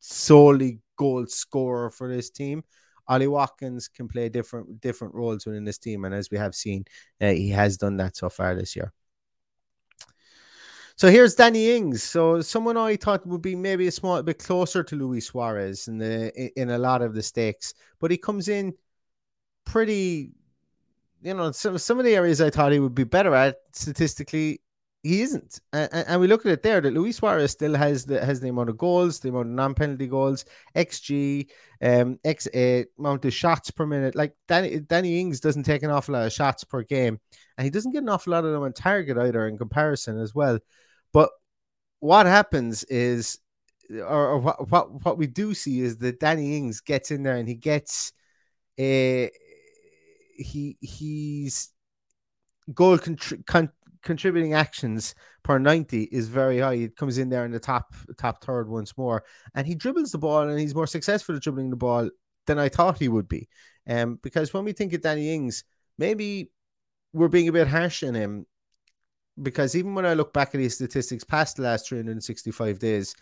solely 0.00 0.80
goal 0.96 1.26
scorer 1.26 1.90
for 1.90 2.08
this 2.08 2.30
team. 2.30 2.64
Ollie 3.08 3.26
Watkins 3.26 3.88
can 3.88 4.08
play 4.08 4.28
different 4.28 4.80
different 4.80 5.14
roles 5.14 5.46
within 5.46 5.64
this 5.64 5.78
team, 5.78 6.04
and 6.04 6.14
as 6.14 6.30
we 6.30 6.38
have 6.38 6.54
seen, 6.54 6.84
uh, 7.20 7.30
he 7.30 7.50
has 7.50 7.76
done 7.76 7.96
that 7.96 8.16
so 8.16 8.28
far 8.28 8.54
this 8.54 8.76
year. 8.76 8.92
So 11.02 11.10
here's 11.10 11.34
Danny 11.34 11.72
Ings. 11.72 12.00
So 12.00 12.42
someone 12.42 12.76
I 12.76 12.94
thought 12.94 13.26
would 13.26 13.42
be 13.42 13.56
maybe 13.56 13.88
a 13.88 13.90
small 13.90 14.22
bit 14.22 14.38
closer 14.38 14.84
to 14.84 14.94
Luis 14.94 15.26
Suarez 15.26 15.88
in 15.88 15.98
the 15.98 16.30
in 16.56 16.70
a 16.70 16.78
lot 16.78 17.02
of 17.02 17.12
the 17.12 17.24
stakes, 17.24 17.74
but 17.98 18.12
he 18.12 18.16
comes 18.16 18.46
in 18.46 18.72
pretty. 19.64 20.30
You 21.20 21.34
know, 21.34 21.50
some 21.50 21.76
some 21.78 21.98
of 21.98 22.04
the 22.04 22.14
areas 22.14 22.40
I 22.40 22.50
thought 22.50 22.70
he 22.70 22.78
would 22.78 22.94
be 22.94 23.02
better 23.02 23.34
at 23.34 23.56
statistically, 23.72 24.60
he 25.02 25.22
isn't. 25.22 25.58
And, 25.72 25.90
and, 25.92 26.20
we 26.20 26.28
look 26.28 26.46
at 26.46 26.52
it 26.52 26.62
there 26.62 26.80
that 26.80 26.92
Luis 26.94 27.16
Suarez 27.16 27.50
still 27.50 27.74
has 27.74 28.04
the 28.04 28.24
has 28.24 28.38
the 28.38 28.50
amount 28.50 28.68
of 28.68 28.78
goals, 28.78 29.18
the 29.18 29.30
amount 29.30 29.48
of 29.48 29.54
non-penalty 29.54 30.06
goals, 30.06 30.44
XG, 30.76 31.50
um, 31.82 32.20
XA, 32.24 32.86
amount 32.96 33.24
of 33.24 33.34
shots 33.34 33.72
per 33.72 33.86
minute. 33.86 34.14
Like 34.14 34.36
Danny 34.46 34.78
Danny 34.78 35.18
Ings 35.18 35.40
doesn't 35.40 35.64
take 35.64 35.82
an 35.82 35.90
awful 35.90 36.12
lot 36.12 36.26
of 36.26 36.32
shots 36.32 36.62
per 36.62 36.84
game, 36.84 37.18
and 37.58 37.64
he 37.64 37.70
doesn't 37.70 37.90
get 37.90 38.04
an 38.04 38.08
awful 38.08 38.30
lot 38.30 38.44
of 38.44 38.52
them 38.52 38.62
on 38.62 38.72
target 38.72 39.18
either 39.18 39.48
in 39.48 39.58
comparison 39.58 40.20
as 40.20 40.32
well. 40.32 40.60
But 41.12 41.30
what 42.00 42.26
happens 42.26 42.84
is, 42.84 43.38
or, 43.90 44.28
or 44.28 44.38
what, 44.38 44.70
what 44.70 45.04
what 45.04 45.18
we 45.18 45.26
do 45.26 45.54
see 45.54 45.80
is 45.80 45.98
that 45.98 46.20
Danny 46.20 46.56
Ings 46.56 46.80
gets 46.80 47.10
in 47.10 47.22
there 47.22 47.36
and 47.36 47.48
he 47.48 47.54
gets 47.54 48.12
a 48.78 49.30
he 50.36 50.76
he's 50.80 51.70
goal 52.72 52.98
contri- 52.98 53.44
con- 53.46 53.72
contributing 54.02 54.54
actions 54.54 55.14
per 55.42 55.58
90 55.58 56.04
is 56.04 56.28
very 56.28 56.58
high. 56.58 56.76
He 56.76 56.88
comes 56.88 57.18
in 57.18 57.28
there 57.28 57.44
in 57.44 57.52
the 57.52 57.60
top 57.60 57.94
top 58.18 58.44
third 58.44 58.68
once 58.68 58.96
more, 58.96 59.24
and 59.54 59.66
he 59.66 59.74
dribbles 59.74 60.12
the 60.12 60.18
ball, 60.18 60.48
and 60.48 60.58
he's 60.58 60.74
more 60.74 60.86
successful 60.86 61.36
at 61.36 61.42
dribbling 61.42 61.70
the 61.70 61.76
ball 61.76 62.08
than 62.46 62.58
I 62.58 62.68
thought 62.68 62.98
he 62.98 63.08
would 63.08 63.28
be. 63.28 63.48
Um, 63.88 64.18
because 64.22 64.52
when 64.52 64.64
we 64.64 64.72
think 64.72 64.92
of 64.92 65.02
Danny 65.02 65.34
Ings, 65.34 65.64
maybe 65.98 66.50
we're 67.12 67.28
being 67.28 67.48
a 67.48 67.52
bit 67.52 67.68
harsh 67.68 68.02
on 68.02 68.14
him. 68.14 68.46
Because 69.40 69.74
even 69.74 69.94
when 69.94 70.06
I 70.06 70.14
look 70.14 70.32
back 70.32 70.54
at 70.54 70.60
his 70.60 70.74
statistics 70.74 71.24
past 71.24 71.56
the 71.56 71.62
last 71.62 71.88
365 71.88 72.78
days, 72.78 73.14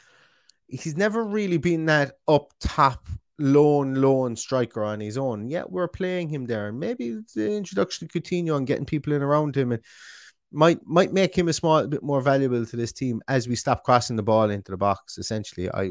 he's 0.66 0.96
never 0.96 1.24
really 1.24 1.58
been 1.58 1.86
that 1.86 2.12
up 2.26 2.52
top 2.60 3.08
lone 3.38 3.94
lone 3.94 4.36
striker 4.36 4.84
on 4.84 5.00
his 5.00 5.16
own. 5.16 5.48
Yet 5.48 5.70
we're 5.70 5.88
playing 5.88 6.28
him 6.28 6.46
there, 6.46 6.68
and 6.68 6.78
maybe 6.78 7.18
the 7.34 7.56
introduction 7.56 8.08
to 8.08 8.20
Coutinho 8.20 8.56
and 8.56 8.66
getting 8.66 8.86
people 8.86 9.12
in 9.12 9.22
around 9.22 9.56
him 9.56 9.72
and 9.72 9.82
might 10.52 10.80
might 10.86 11.12
make 11.12 11.36
him 11.36 11.48
a 11.48 11.52
small 11.52 11.86
bit 11.86 12.02
more 12.02 12.20
valuable 12.20 12.66
to 12.66 12.76
this 12.76 12.92
team 12.92 13.22
as 13.28 13.48
we 13.48 13.56
stop 13.56 13.84
crossing 13.84 14.16
the 14.16 14.22
ball 14.22 14.50
into 14.50 14.70
the 14.72 14.76
box. 14.76 15.18
Essentially, 15.18 15.70
I 15.72 15.90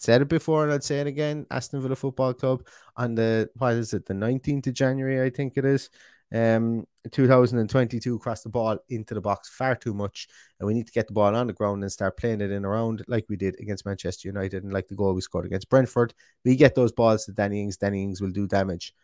said 0.00 0.22
it 0.22 0.28
before 0.28 0.64
and 0.64 0.72
I'd 0.72 0.84
say 0.84 1.00
it 1.00 1.06
again. 1.06 1.46
Aston 1.50 1.80
Villa 1.80 1.96
Football 1.96 2.34
Club 2.34 2.66
on 2.96 3.14
the 3.14 3.48
what 3.56 3.74
is 3.74 3.92
it, 3.94 4.06
the 4.06 4.14
19th 4.14 4.66
of 4.66 4.74
January, 4.74 5.24
I 5.24 5.30
think 5.30 5.56
it 5.56 5.64
is. 5.64 5.90
Um 6.32 6.86
2022 7.10 8.18
crossed 8.20 8.44
the 8.44 8.48
ball 8.48 8.78
into 8.88 9.14
the 9.14 9.20
box 9.20 9.48
far 9.48 9.74
too 9.74 9.92
much, 9.92 10.28
and 10.58 10.66
we 10.66 10.74
need 10.74 10.86
to 10.86 10.92
get 10.92 11.06
the 11.06 11.12
ball 11.12 11.34
on 11.34 11.46
the 11.48 11.52
ground 11.52 11.82
and 11.82 11.90
start 11.90 12.16
playing 12.16 12.40
it 12.40 12.50
in 12.50 12.64
around 12.64 13.04
like 13.08 13.26
we 13.28 13.36
did 13.36 13.56
against 13.60 13.84
Manchester 13.84 14.28
United 14.28 14.62
and 14.62 14.72
like 14.72 14.88
the 14.88 14.94
goal 14.94 15.14
we 15.14 15.20
scored 15.20 15.46
against 15.46 15.68
Brentford. 15.68 16.14
We 16.44 16.56
get 16.56 16.74
those 16.74 16.92
balls 16.92 17.24
to 17.24 17.32
Danny 17.32 17.60
Ings, 17.60 17.76
Danny 17.76 18.02
Ings 18.02 18.20
will 18.20 18.30
do 18.30 18.46
damage. 18.46 18.94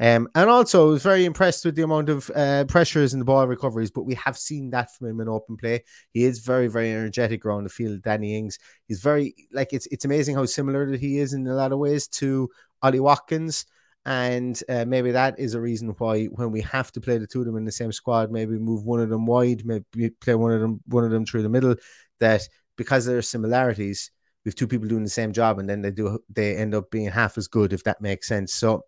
Um, 0.00 0.28
and 0.34 0.48
also, 0.48 0.88
I 0.88 0.90
was 0.92 1.02
very 1.02 1.24
impressed 1.24 1.64
with 1.64 1.74
the 1.74 1.82
amount 1.82 2.08
of 2.08 2.30
uh, 2.34 2.64
pressures 2.66 3.14
in 3.14 3.18
the 3.18 3.24
ball 3.24 3.46
recoveries, 3.48 3.90
but 3.90 4.04
we 4.04 4.14
have 4.14 4.38
seen 4.38 4.70
that 4.70 4.94
from 4.94 5.08
him 5.08 5.20
in 5.20 5.28
open 5.28 5.56
play. 5.56 5.82
He 6.12 6.24
is 6.24 6.38
very, 6.38 6.68
very 6.68 6.92
energetic 6.92 7.44
around 7.44 7.64
the 7.64 7.70
field. 7.70 8.02
Danny 8.02 8.36
Ings, 8.36 8.58
he's 8.86 9.00
very 9.00 9.34
like 9.52 9.72
it's 9.72 9.86
it's 9.86 10.04
amazing 10.04 10.36
how 10.36 10.44
similar 10.44 10.88
that 10.90 11.00
he 11.00 11.18
is 11.18 11.32
in 11.32 11.46
a 11.48 11.54
lot 11.54 11.72
of 11.72 11.80
ways 11.80 12.06
to 12.08 12.48
Ollie 12.80 13.00
Watkins. 13.00 13.66
And 14.08 14.58
uh, 14.70 14.86
maybe 14.86 15.10
that 15.10 15.38
is 15.38 15.52
a 15.52 15.60
reason 15.60 15.90
why 15.98 16.24
when 16.24 16.50
we 16.50 16.62
have 16.62 16.90
to 16.92 17.00
play 17.00 17.18
the 17.18 17.26
two 17.26 17.40
of 17.40 17.44
them 17.44 17.58
in 17.58 17.66
the 17.66 17.70
same 17.70 17.92
squad, 17.92 18.32
maybe 18.32 18.56
move 18.56 18.86
one 18.86 19.00
of 19.00 19.10
them 19.10 19.26
wide, 19.26 19.66
maybe 19.66 20.08
play 20.22 20.34
one 20.34 20.50
of 20.50 20.62
them 20.62 20.80
one 20.86 21.04
of 21.04 21.10
them 21.10 21.26
through 21.26 21.42
the 21.42 21.50
middle. 21.50 21.74
That 22.18 22.48
because 22.76 23.04
there 23.04 23.18
are 23.18 23.22
similarities, 23.22 24.10
have 24.46 24.54
two 24.54 24.66
people 24.66 24.88
doing 24.88 25.04
the 25.04 25.10
same 25.10 25.30
job, 25.30 25.58
and 25.58 25.68
then 25.68 25.82
they 25.82 25.90
do 25.90 26.20
they 26.30 26.56
end 26.56 26.74
up 26.74 26.90
being 26.90 27.10
half 27.10 27.36
as 27.36 27.48
good, 27.48 27.74
if 27.74 27.84
that 27.84 28.00
makes 28.00 28.26
sense. 28.26 28.54
So 28.54 28.86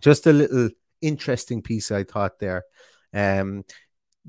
just 0.00 0.26
a 0.26 0.32
little 0.32 0.70
interesting 1.02 1.60
piece 1.60 1.90
I 1.90 2.04
thought 2.04 2.38
there. 2.38 2.64
Um, 3.12 3.64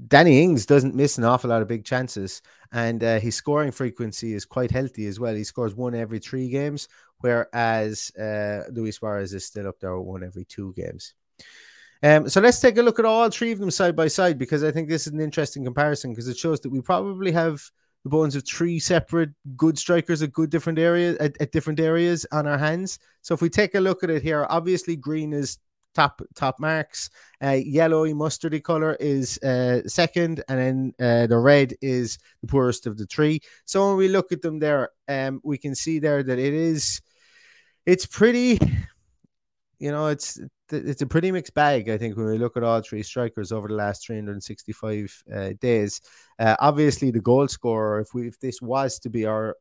Danny 0.06 0.44
Ings 0.44 0.66
doesn't 0.66 0.96
miss 0.96 1.18
an 1.18 1.24
awful 1.24 1.50
lot 1.50 1.62
of 1.62 1.70
big 1.70 1.86
chances, 1.86 2.42
and 2.72 3.04
uh, 3.04 3.20
his 3.20 3.36
scoring 3.36 3.72
frequency 3.72 4.34
is 4.34 4.46
quite 4.46 4.72
healthy 4.72 5.08
as 5.08 5.20
well. 5.20 5.34
He 5.34 5.44
scores 5.44 5.76
one 5.76 5.96
every 5.96 6.20
three 6.20 6.50
games, 6.50 6.88
whereas 7.20 8.12
uh, 8.16 8.64
Luis 8.72 8.98
Suarez 8.98 9.34
is 9.34 9.46
still 9.46 9.68
up 9.68 9.80
there 9.80 9.98
one 10.00 10.24
every 10.24 10.46
two 10.46 10.74
games. 10.76 11.14
Um, 12.02 12.30
so 12.30 12.40
let's 12.40 12.62
take 12.62 12.78
a 12.78 12.82
look 12.82 13.00
at 13.00 13.06
all 13.06 13.30
three 13.30 13.52
of 13.52 13.60
them 13.60 13.72
side 13.72 13.96
by 13.96 14.08
side 14.08 14.38
because 14.38 14.64
I 14.64 14.72
think 14.72 14.88
this 14.88 15.06
is 15.06 15.14
an 15.14 15.20
interesting 15.20 15.66
comparison 15.66 16.12
because 16.12 16.28
it 16.28 16.38
shows 16.38 16.62
that 16.62 16.70
we 16.70 16.82
probably 16.82 17.32
have 17.32 17.62
the 18.04 18.10
bones 18.10 18.36
of 18.36 18.46
three 18.48 18.80
separate 18.80 19.32
good 19.58 19.78
strikers 19.78 20.22
at 20.22 20.32
good 20.32 20.50
different 20.50 20.80
areas 20.80 21.18
at, 21.18 21.40
at, 21.42 21.52
different 21.52 21.80
areas 21.80 22.26
on 22.32 22.48
our 22.48 22.58
hands. 22.58 23.00
So 23.22 23.34
if 23.34 23.42
we 23.42 23.50
take 23.50 23.76
a 23.76 23.82
look 23.82 24.04
at 24.04 24.10
it 24.10 24.24
here, 24.24 24.48
obviously 24.50 24.96
green 24.96 25.34
is 25.34 25.58
top 25.96 26.22
top 26.36 26.60
marks, 26.60 27.10
uh, 27.44 27.58
yellowy 27.64 28.14
mustardy 28.14 28.62
color 28.62 28.96
is 29.00 29.38
uh, 29.40 29.82
second, 29.88 30.44
and 30.48 30.60
then 30.60 30.94
uh, 31.00 31.28
the 31.28 31.38
red 31.38 31.74
is 31.82 32.18
the 32.42 32.48
poorest 32.48 32.88
of 32.88 32.98
the 32.98 33.06
three. 33.06 33.42
So 33.66 33.88
when 33.88 33.98
we 33.98 34.08
look 34.08 34.32
at 34.32 34.42
them 34.42 34.60
there, 34.60 34.90
um, 35.08 35.42
we 35.44 35.58
can 35.58 35.76
see 35.76 36.00
there 36.00 36.24
that 36.24 36.40
it 36.40 36.54
is 36.54 37.02
it's 37.86 38.06
pretty 38.06 38.60
you 39.80 39.92
know, 39.92 40.08
it's 40.08 40.40
it's 40.72 41.02
a 41.02 41.08
pretty 41.08 41.32
mixed 41.32 41.54
bag. 41.54 41.90
I 41.90 41.98
think 41.98 42.16
when 42.16 42.28
we 42.28 42.38
look 42.38 42.58
at 42.58 42.64
all 42.64 42.82
three 42.82 43.02
strikers 43.02 43.52
over 43.52 43.70
the 43.70 43.74
last 43.74 44.06
365 44.06 45.24
uh, 45.34 45.50
days, 45.60 46.02
uh, 46.38 46.56
obviously 46.60 47.12
the 47.12 47.22
goal 47.22 47.48
scorer. 47.48 48.02
If 48.02 48.14
we 48.14 48.28
if 48.28 48.40
this 48.40 48.62
was 48.62 49.00
to 49.00 49.10
be 49.10 49.26
our 49.26 49.56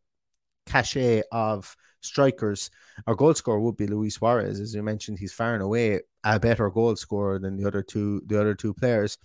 cachet 0.69 1.23
of 1.33 1.77
strikers, 2.01 2.71
our 3.07 3.15
goal 3.15 3.35
scorer 3.35 3.61
would 3.61 3.77
be 3.77 3.87
Luis 3.87 4.15
Suarez. 4.15 4.61
As 4.61 4.75
you 4.75 4.83
mentioned, 4.83 5.19
he's 5.19 5.33
far 5.33 5.55
and 5.55 5.63
away 5.63 6.01
a 6.25 6.39
better 6.39 6.71
goal 6.71 6.97
scorer 6.97 7.39
than 7.39 7.57
the 7.57 7.67
other 7.67 7.83
two 7.83 8.23
the 8.27 8.41
other 8.41 8.55
two 8.55 8.75
players. 8.75 9.19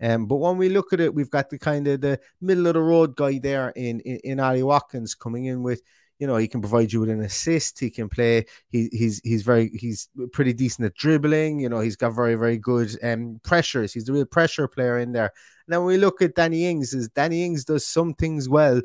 Um, 0.00 0.26
but 0.26 0.36
when 0.36 0.56
we 0.56 0.68
look 0.68 0.92
at 0.92 1.00
it, 1.00 1.14
we've 1.14 1.30
got 1.30 1.50
the 1.50 1.58
kind 1.58 1.86
of 1.88 2.00
the 2.00 2.18
middle 2.40 2.66
of 2.66 2.74
the 2.74 2.80
road 2.80 3.16
guy 3.16 3.38
there 3.38 3.70
in 3.70 4.00
in, 4.00 4.16
in 4.24 4.40
Ollie 4.40 4.62
Watkins 4.62 5.14
coming 5.14 5.46
in 5.46 5.62
with 5.62 5.82
you 6.18 6.26
know, 6.26 6.36
he 6.36 6.46
can 6.46 6.60
provide 6.60 6.92
you 6.92 7.00
with 7.00 7.10
an 7.10 7.22
assist. 7.22 7.80
He 7.80 7.90
can 7.90 8.08
play. 8.08 8.46
He, 8.68 8.88
he's 8.92 9.20
he's 9.24 9.42
very 9.42 9.70
he's 9.70 10.08
pretty 10.32 10.52
decent 10.52 10.86
at 10.86 10.94
dribbling. 10.94 11.58
You 11.58 11.68
know, 11.68 11.80
he's 11.80 11.96
got 11.96 12.14
very 12.14 12.36
very 12.36 12.56
good 12.56 12.96
um 13.02 13.40
pressures. 13.42 13.92
He's 13.92 14.04
the 14.04 14.12
real 14.12 14.24
pressure 14.24 14.68
player 14.68 14.98
in 14.98 15.12
there. 15.12 15.32
And 15.66 15.74
then 15.74 15.84
we 15.84 15.96
look 15.96 16.22
at 16.22 16.34
Danny 16.34 16.66
Ings. 16.66 16.94
Is 16.94 17.08
Danny 17.08 17.44
Ings 17.44 17.64
does 17.64 17.86
some 17.86 18.14
things 18.14 18.48
well, 18.48 18.80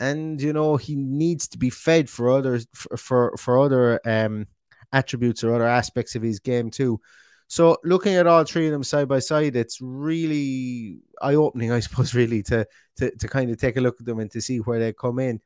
and 0.00 0.40
you 0.40 0.52
know 0.52 0.76
he 0.76 0.96
needs 0.96 1.46
to 1.48 1.58
be 1.58 1.70
fed 1.70 2.08
for 2.10 2.30
other 2.30 2.60
for 2.74 3.36
for, 3.36 3.60
other 3.60 4.00
um 4.04 4.46
attributes 4.92 5.44
or 5.44 5.54
other 5.54 5.68
aspects 5.68 6.16
of 6.16 6.22
his 6.22 6.40
game 6.40 6.70
too. 6.70 7.00
So 7.46 7.76
looking 7.84 8.14
at 8.14 8.26
all 8.26 8.44
three 8.44 8.66
of 8.66 8.72
them 8.72 8.84
side 8.84 9.08
by 9.08 9.18
side, 9.18 9.56
it's 9.56 9.80
really 9.80 11.00
eye 11.20 11.34
opening, 11.34 11.70
I 11.76 11.80
suppose, 11.80 12.14
really 12.14 12.42
to 12.44 12.66
to 12.96 13.14
to 13.16 13.28
kind 13.28 13.50
of 13.50 13.58
take 13.58 13.76
a 13.76 13.80
look 13.80 14.00
at 14.00 14.06
them 14.06 14.18
and 14.18 14.30
to 14.32 14.40
see 14.40 14.58
where 14.58 14.80
they 14.80 14.92
come 14.92 15.18
in. 15.18 15.40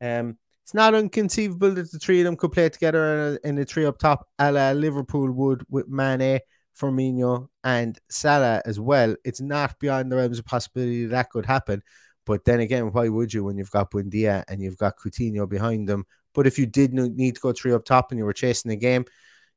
Um, 0.00 0.38
it's 0.70 0.74
not 0.74 0.94
inconceivable 0.94 1.72
that 1.72 1.90
the 1.90 1.98
three 1.98 2.20
of 2.20 2.24
them 2.24 2.36
could 2.36 2.52
play 2.52 2.68
together 2.68 3.38
in 3.42 3.58
a, 3.58 3.64
three 3.64 3.86
up 3.86 3.98
top, 3.98 4.28
a 4.38 4.52
la 4.52 4.70
Liverpool 4.70 5.30
would 5.32 5.64
with 5.68 5.88
Mane, 5.88 6.38
Firmino, 6.78 7.48
and 7.64 7.98
Salah 8.08 8.62
as 8.64 8.78
well. 8.78 9.16
It's 9.24 9.40
not 9.40 9.80
beyond 9.80 10.12
the 10.12 10.16
realms 10.16 10.38
of 10.38 10.44
possibility 10.44 11.06
that, 11.06 11.10
that 11.10 11.30
could 11.30 11.44
happen. 11.44 11.82
But 12.26 12.44
then 12.44 12.60
again, 12.60 12.92
why 12.92 13.08
would 13.08 13.32
you 13.32 13.44
when 13.44 13.56
you've 13.58 13.70
got 13.70 13.90
Buendia 13.90 14.44
and 14.48 14.62
you've 14.62 14.76
got 14.76 14.98
Coutinho 14.98 15.48
behind 15.48 15.88
them? 15.88 16.04
But 16.34 16.46
if 16.46 16.58
you 16.58 16.66
did 16.66 16.92
need 16.92 17.34
to 17.34 17.40
go 17.40 17.52
three 17.52 17.72
up 17.72 17.84
top 17.84 18.10
and 18.10 18.18
you 18.18 18.24
were 18.24 18.32
chasing 18.32 18.68
the 18.68 18.76
game, 18.76 19.04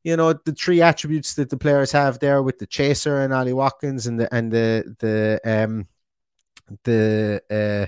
you 0.03 0.17
know 0.17 0.33
the 0.33 0.53
three 0.53 0.81
attributes 0.81 1.35
that 1.35 1.49
the 1.49 1.57
players 1.57 1.91
have 1.91 2.19
there 2.19 2.41
with 2.43 2.59
the 2.59 2.67
chaser 2.67 3.21
and 3.21 3.33
Ollie 3.33 3.53
Watkins 3.53 4.07
and 4.07 4.19
the 4.19 4.33
and 4.33 4.51
the 4.51 4.95
the 4.99 5.39
um 5.45 5.87
the 6.83 7.41
uh 7.49 7.85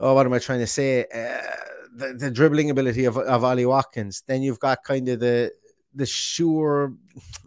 oh 0.00 0.14
what 0.14 0.26
am 0.26 0.32
I 0.32 0.38
trying 0.38 0.60
to 0.60 0.66
say? 0.66 1.02
Uh, 1.04 1.40
the, 1.96 2.14
the 2.14 2.30
dribbling 2.30 2.70
ability 2.70 3.04
of, 3.04 3.16
of 3.18 3.44
Ollie 3.44 3.66
Watkins. 3.66 4.22
Then 4.26 4.42
you've 4.42 4.58
got 4.58 4.82
kind 4.84 5.08
of 5.08 5.20
the 5.20 5.52
the 5.94 6.06
sure, 6.06 6.92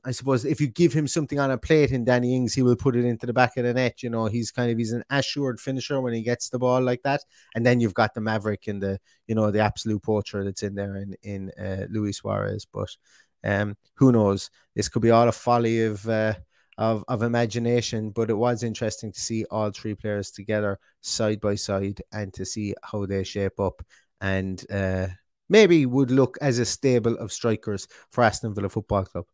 I 0.06 0.12
suppose, 0.12 0.46
if 0.46 0.62
you 0.62 0.68
give 0.68 0.94
him 0.94 1.08
something 1.08 1.40
on 1.40 1.52
a 1.52 1.58
plate 1.58 1.92
in 1.92 2.06
Danny 2.06 2.36
Ings, 2.36 2.54
he 2.54 2.62
will 2.62 2.76
put 2.76 2.96
it 2.96 3.06
into 3.06 3.26
the 3.26 3.34
back 3.34 3.58
of 3.58 3.66
the 3.66 3.74
net. 3.74 4.02
You 4.02 4.10
know, 4.10 4.26
he's 4.26 4.52
kind 4.52 4.72
of 4.72 4.78
he's 4.78 4.94
an 4.94 5.04
assured 5.10 5.60
finisher 5.60 6.00
when 6.00 6.14
he 6.14 6.22
gets 6.22 6.50
the 6.50 6.60
ball 6.60 6.82
like 6.82 7.04
that. 7.04 7.22
And 7.56 7.66
then 7.66 7.80
you've 7.80 7.94
got 7.94 8.14
the 8.14 8.22
Maverick 8.22 8.68
and 8.68 8.82
the 8.82 9.00
you 9.28 9.36
know 9.36 9.52
the 9.52 9.60
absolute 9.60 10.02
poacher 10.02 10.44
that's 10.44 10.64
in 10.64 10.76
there 10.76 10.96
in 10.96 11.16
in 11.24 11.52
uh, 11.60 11.86
Luis 11.90 12.18
Suarez. 12.18 12.66
But 12.66 12.96
um, 13.44 13.76
who 13.96 14.12
knows? 14.12 14.50
This 14.76 14.90
could 14.90 15.02
be 15.02 15.12
all 15.12 15.28
a 15.28 15.34
folly 15.34 15.84
of. 15.84 16.08
Uh, 16.08 16.36
of, 16.80 17.04
of 17.08 17.24
imagination, 17.24 18.12
but 18.12 18.30
it 18.30 18.36
was 18.36 18.62
interesting 18.62 19.12
to 19.12 19.20
see 19.20 19.44
all 19.50 19.72
three 19.72 19.96
players 19.96 20.30
together 20.30 20.78
side 21.02 21.42
by 21.42 21.56
side 21.56 22.04
and 22.12 22.32
to 22.36 22.46
see 22.46 22.76
how 22.84 23.04
they 23.08 23.24
shape 23.24 23.60
up 23.60 23.82
and 24.22 24.64
uh, 24.72 25.08
maybe 25.50 25.86
would 25.86 26.12
look 26.12 26.38
as 26.42 26.60
a 26.60 26.66
stable 26.66 27.18
of 27.18 27.32
strikers 27.32 27.88
for 28.10 28.24
Aston 28.24 28.54
Villa 28.54 28.70
Football 28.70 29.06
Club. 29.06 29.26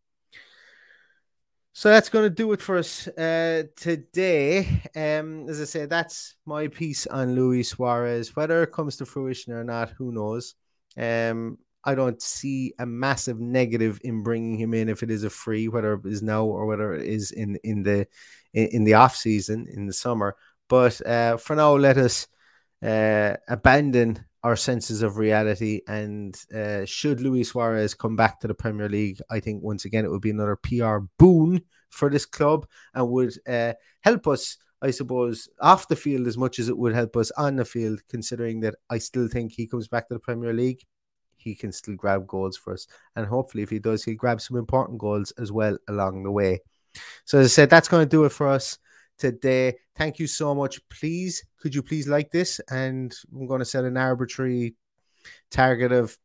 So 1.76 1.90
that's 1.90 2.10
going 2.10 2.26
to 2.26 2.30
do 2.30 2.52
it 2.52 2.62
for 2.62 2.78
us 2.78 3.08
uh, 3.08 3.64
today. 3.76 4.84
Um, 4.96 5.50
as 5.50 5.60
I 5.60 5.64
said, 5.64 5.90
that's 5.90 6.36
my 6.46 6.68
piece 6.68 7.08
on 7.08 7.34
Luis 7.34 7.70
Suarez. 7.70 8.36
Whether 8.36 8.62
it 8.62 8.72
comes 8.72 8.98
to 8.98 9.08
fruition 9.08 9.54
or 9.54 9.64
not, 9.64 9.90
who 9.90 10.12
knows? 10.12 10.54
Um, 10.96 11.58
I 11.84 11.96
don't 11.96 12.22
see 12.22 12.74
a 12.78 12.86
massive 12.86 13.40
negative 13.40 14.00
in 14.04 14.22
bringing 14.22 14.58
him 14.58 14.76
in 14.76 14.88
if 14.88 15.02
it 15.02 15.10
is 15.10 15.24
a 15.24 15.32
free, 15.32 15.68
whether 15.68 15.96
it 15.96 16.06
is 16.06 16.22
now 16.22 16.46
or 16.46 16.68
whether 16.68 16.94
it 16.94 17.08
is 17.08 17.32
in 17.32 17.58
in 17.64 17.82
the 17.82 18.08
in, 18.54 18.68
in 18.68 18.84
the 18.84 18.94
off 18.94 19.16
season 19.16 19.68
in 19.68 19.88
the 19.88 19.94
summer. 19.94 20.36
But 20.70 21.06
uh, 21.06 21.38
for 21.38 21.56
now, 21.56 21.76
let 21.76 21.98
us 21.98 22.28
uh, 22.84 23.36
abandon 23.48 24.24
our 24.44 24.56
senses 24.56 25.02
of 25.02 25.18
reality. 25.18 25.82
And 25.88 26.40
uh, 26.54 26.86
should 26.86 27.22
Luis 27.22 27.50
Suarez 27.50 27.94
come 27.94 28.16
back 28.16 28.40
to 28.40 28.48
the 28.48 28.54
Premier 28.54 28.90
League, 28.90 29.20
I 29.30 29.40
think 29.40 29.64
once 29.64 29.86
again 29.86 30.06
it 30.06 30.12
would 30.12 30.22
be 30.22 30.32
another 30.32 30.56
PR 30.56 30.98
boon 31.18 31.62
for 31.90 32.10
this 32.10 32.26
club 32.26 32.68
and 32.94 33.10
would 33.10 33.34
uh, 33.48 33.74
help 34.02 34.28
us, 34.28 34.58
I 34.82 34.92
suppose, 34.92 35.48
off 35.62 35.88
the 35.88 35.96
field 35.96 36.28
as 36.28 36.38
much 36.38 36.60
as 36.60 36.68
it 36.68 36.78
would 36.78 36.94
help 36.94 37.16
us 37.16 37.32
on 37.32 37.56
the 37.56 37.66
field, 37.66 38.02
considering 38.10 38.60
that 38.62 38.76
I 38.90 38.98
still 38.98 39.28
think 39.28 39.54
he 39.54 39.68
comes 39.68 39.88
back 39.88 40.08
to 40.08 40.16
the 40.16 40.20
Premier 40.20 40.54
League. 40.54 40.82
He 41.38 41.56
can 41.56 41.72
still 41.72 41.96
grab 41.96 42.28
goals 42.28 42.58
for 42.58 42.74
us. 42.74 42.88
And 43.16 43.26
hopefully, 43.26 43.64
if 43.64 43.70
he 43.70 43.80
does, 43.80 44.04
he'll 44.04 44.16
grab 44.16 44.40
some 44.40 44.58
important 44.58 44.98
goals 44.98 45.32
as 45.32 45.52
well 45.52 45.78
along 45.88 46.24
the 46.24 46.32
way. 46.32 46.62
So, 47.26 47.40
as 47.40 47.48
I 47.48 47.50
said, 47.50 47.70
that's 47.70 47.90
going 47.90 48.06
to 48.06 48.10
do 48.10 48.24
it 48.24 48.30
for 48.30 48.48
us 48.48 48.78
today. 49.18 49.76
Thank 49.96 50.20
you 50.20 50.28
so 50.28 50.54
much. 50.56 50.80
Please, 50.90 51.44
could 51.60 51.76
you 51.76 51.82
please 51.82 52.08
like 52.08 52.32
this? 52.32 52.60
And 52.70 53.16
I'm 53.34 53.48
going 53.48 53.60
to 53.60 53.66
set 53.66 53.84
an 53.84 53.98
arbitrary 53.98 54.76
target 55.52 55.92
of 55.92 56.18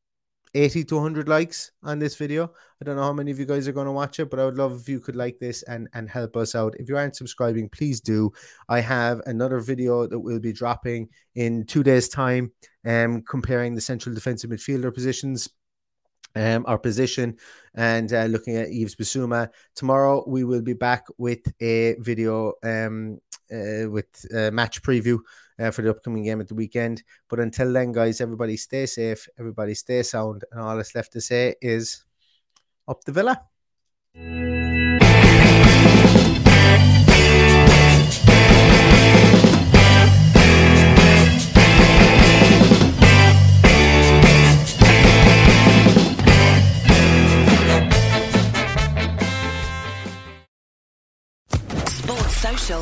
80 0.55 0.85
to 0.85 0.95
100 0.97 1.29
likes 1.29 1.73
on 1.83 1.99
this 1.99 2.17
video. 2.17 2.51
I 2.81 2.85
don't 2.85 2.97
know 2.97 3.03
how 3.03 3.13
many 3.13 3.31
of 3.31 3.39
you 3.39 3.45
guys 3.45 3.69
are 3.69 3.73
going 3.73 3.87
to 3.87 3.93
watch 3.93 4.19
it, 4.19 4.31
but 4.31 4.41
I 4.41 4.45
would 4.45 4.57
love 4.57 4.81
if 4.81 4.89
you 4.89 5.01
could 5.01 5.17
like 5.17 5.39
this 5.39 5.63
and, 5.65 5.89
and 5.95 6.09
help 6.09 6.37
us 6.37 6.55
out. 6.55 6.75
If 6.79 6.89
you 6.89 6.97
aren't 6.97 7.17
subscribing, 7.17 7.69
please 7.69 8.01
do. 8.01 8.33
I 8.69 8.81
have 8.81 9.21
another 9.27 9.61
video 9.61 10.07
that 10.07 10.19
will 10.19 10.41
be 10.41 10.53
dropping 10.53 11.09
in 11.35 11.67
two 11.67 11.83
days' 11.83 12.09
time, 12.09 12.53
um, 12.87 13.23
comparing 13.23 13.75
the 13.75 13.81
central 13.81 14.15
defensive 14.15 14.51
midfielder 14.51 14.93
positions 14.93 15.49
um, 16.35 16.65
our 16.67 16.79
position 16.79 17.37
and 17.75 18.13
uh, 18.13 18.25
looking 18.25 18.57
at 18.57 18.69
Yves 18.69 18.97
Bissouma. 18.97 19.49
Tomorrow 19.75 20.25
we 20.27 20.45
will 20.45 20.63
be 20.63 20.75
back 20.75 21.07
with 21.17 21.41
a 21.61 21.95
video 21.99 22.55
um, 22.63 23.19
uh, 23.53 23.89
with 23.89 24.27
a 24.35 24.51
match 24.51 24.83
preview 24.83 25.19
uh, 25.59 25.71
for 25.71 25.83
the 25.83 25.91
upcoming 25.91 26.25
game 26.25 26.41
at 26.41 26.49
the 26.49 26.55
weekend. 26.55 27.03
But 27.29 27.41
until 27.41 27.73
then, 27.73 27.93
guys, 27.93 28.21
everybody 28.21 28.57
stay 28.57 28.87
safe, 28.87 29.29
everybody 29.39 29.75
stay 29.75 30.03
sound, 30.03 30.45
and 30.53 30.61
all 30.61 30.77
that's 30.77 30.95
left 30.95 31.13
to 31.13 31.21
say 31.21 31.55
is 31.61 32.05
up 32.87 33.05
the 33.05 33.13
villa. 33.13 34.58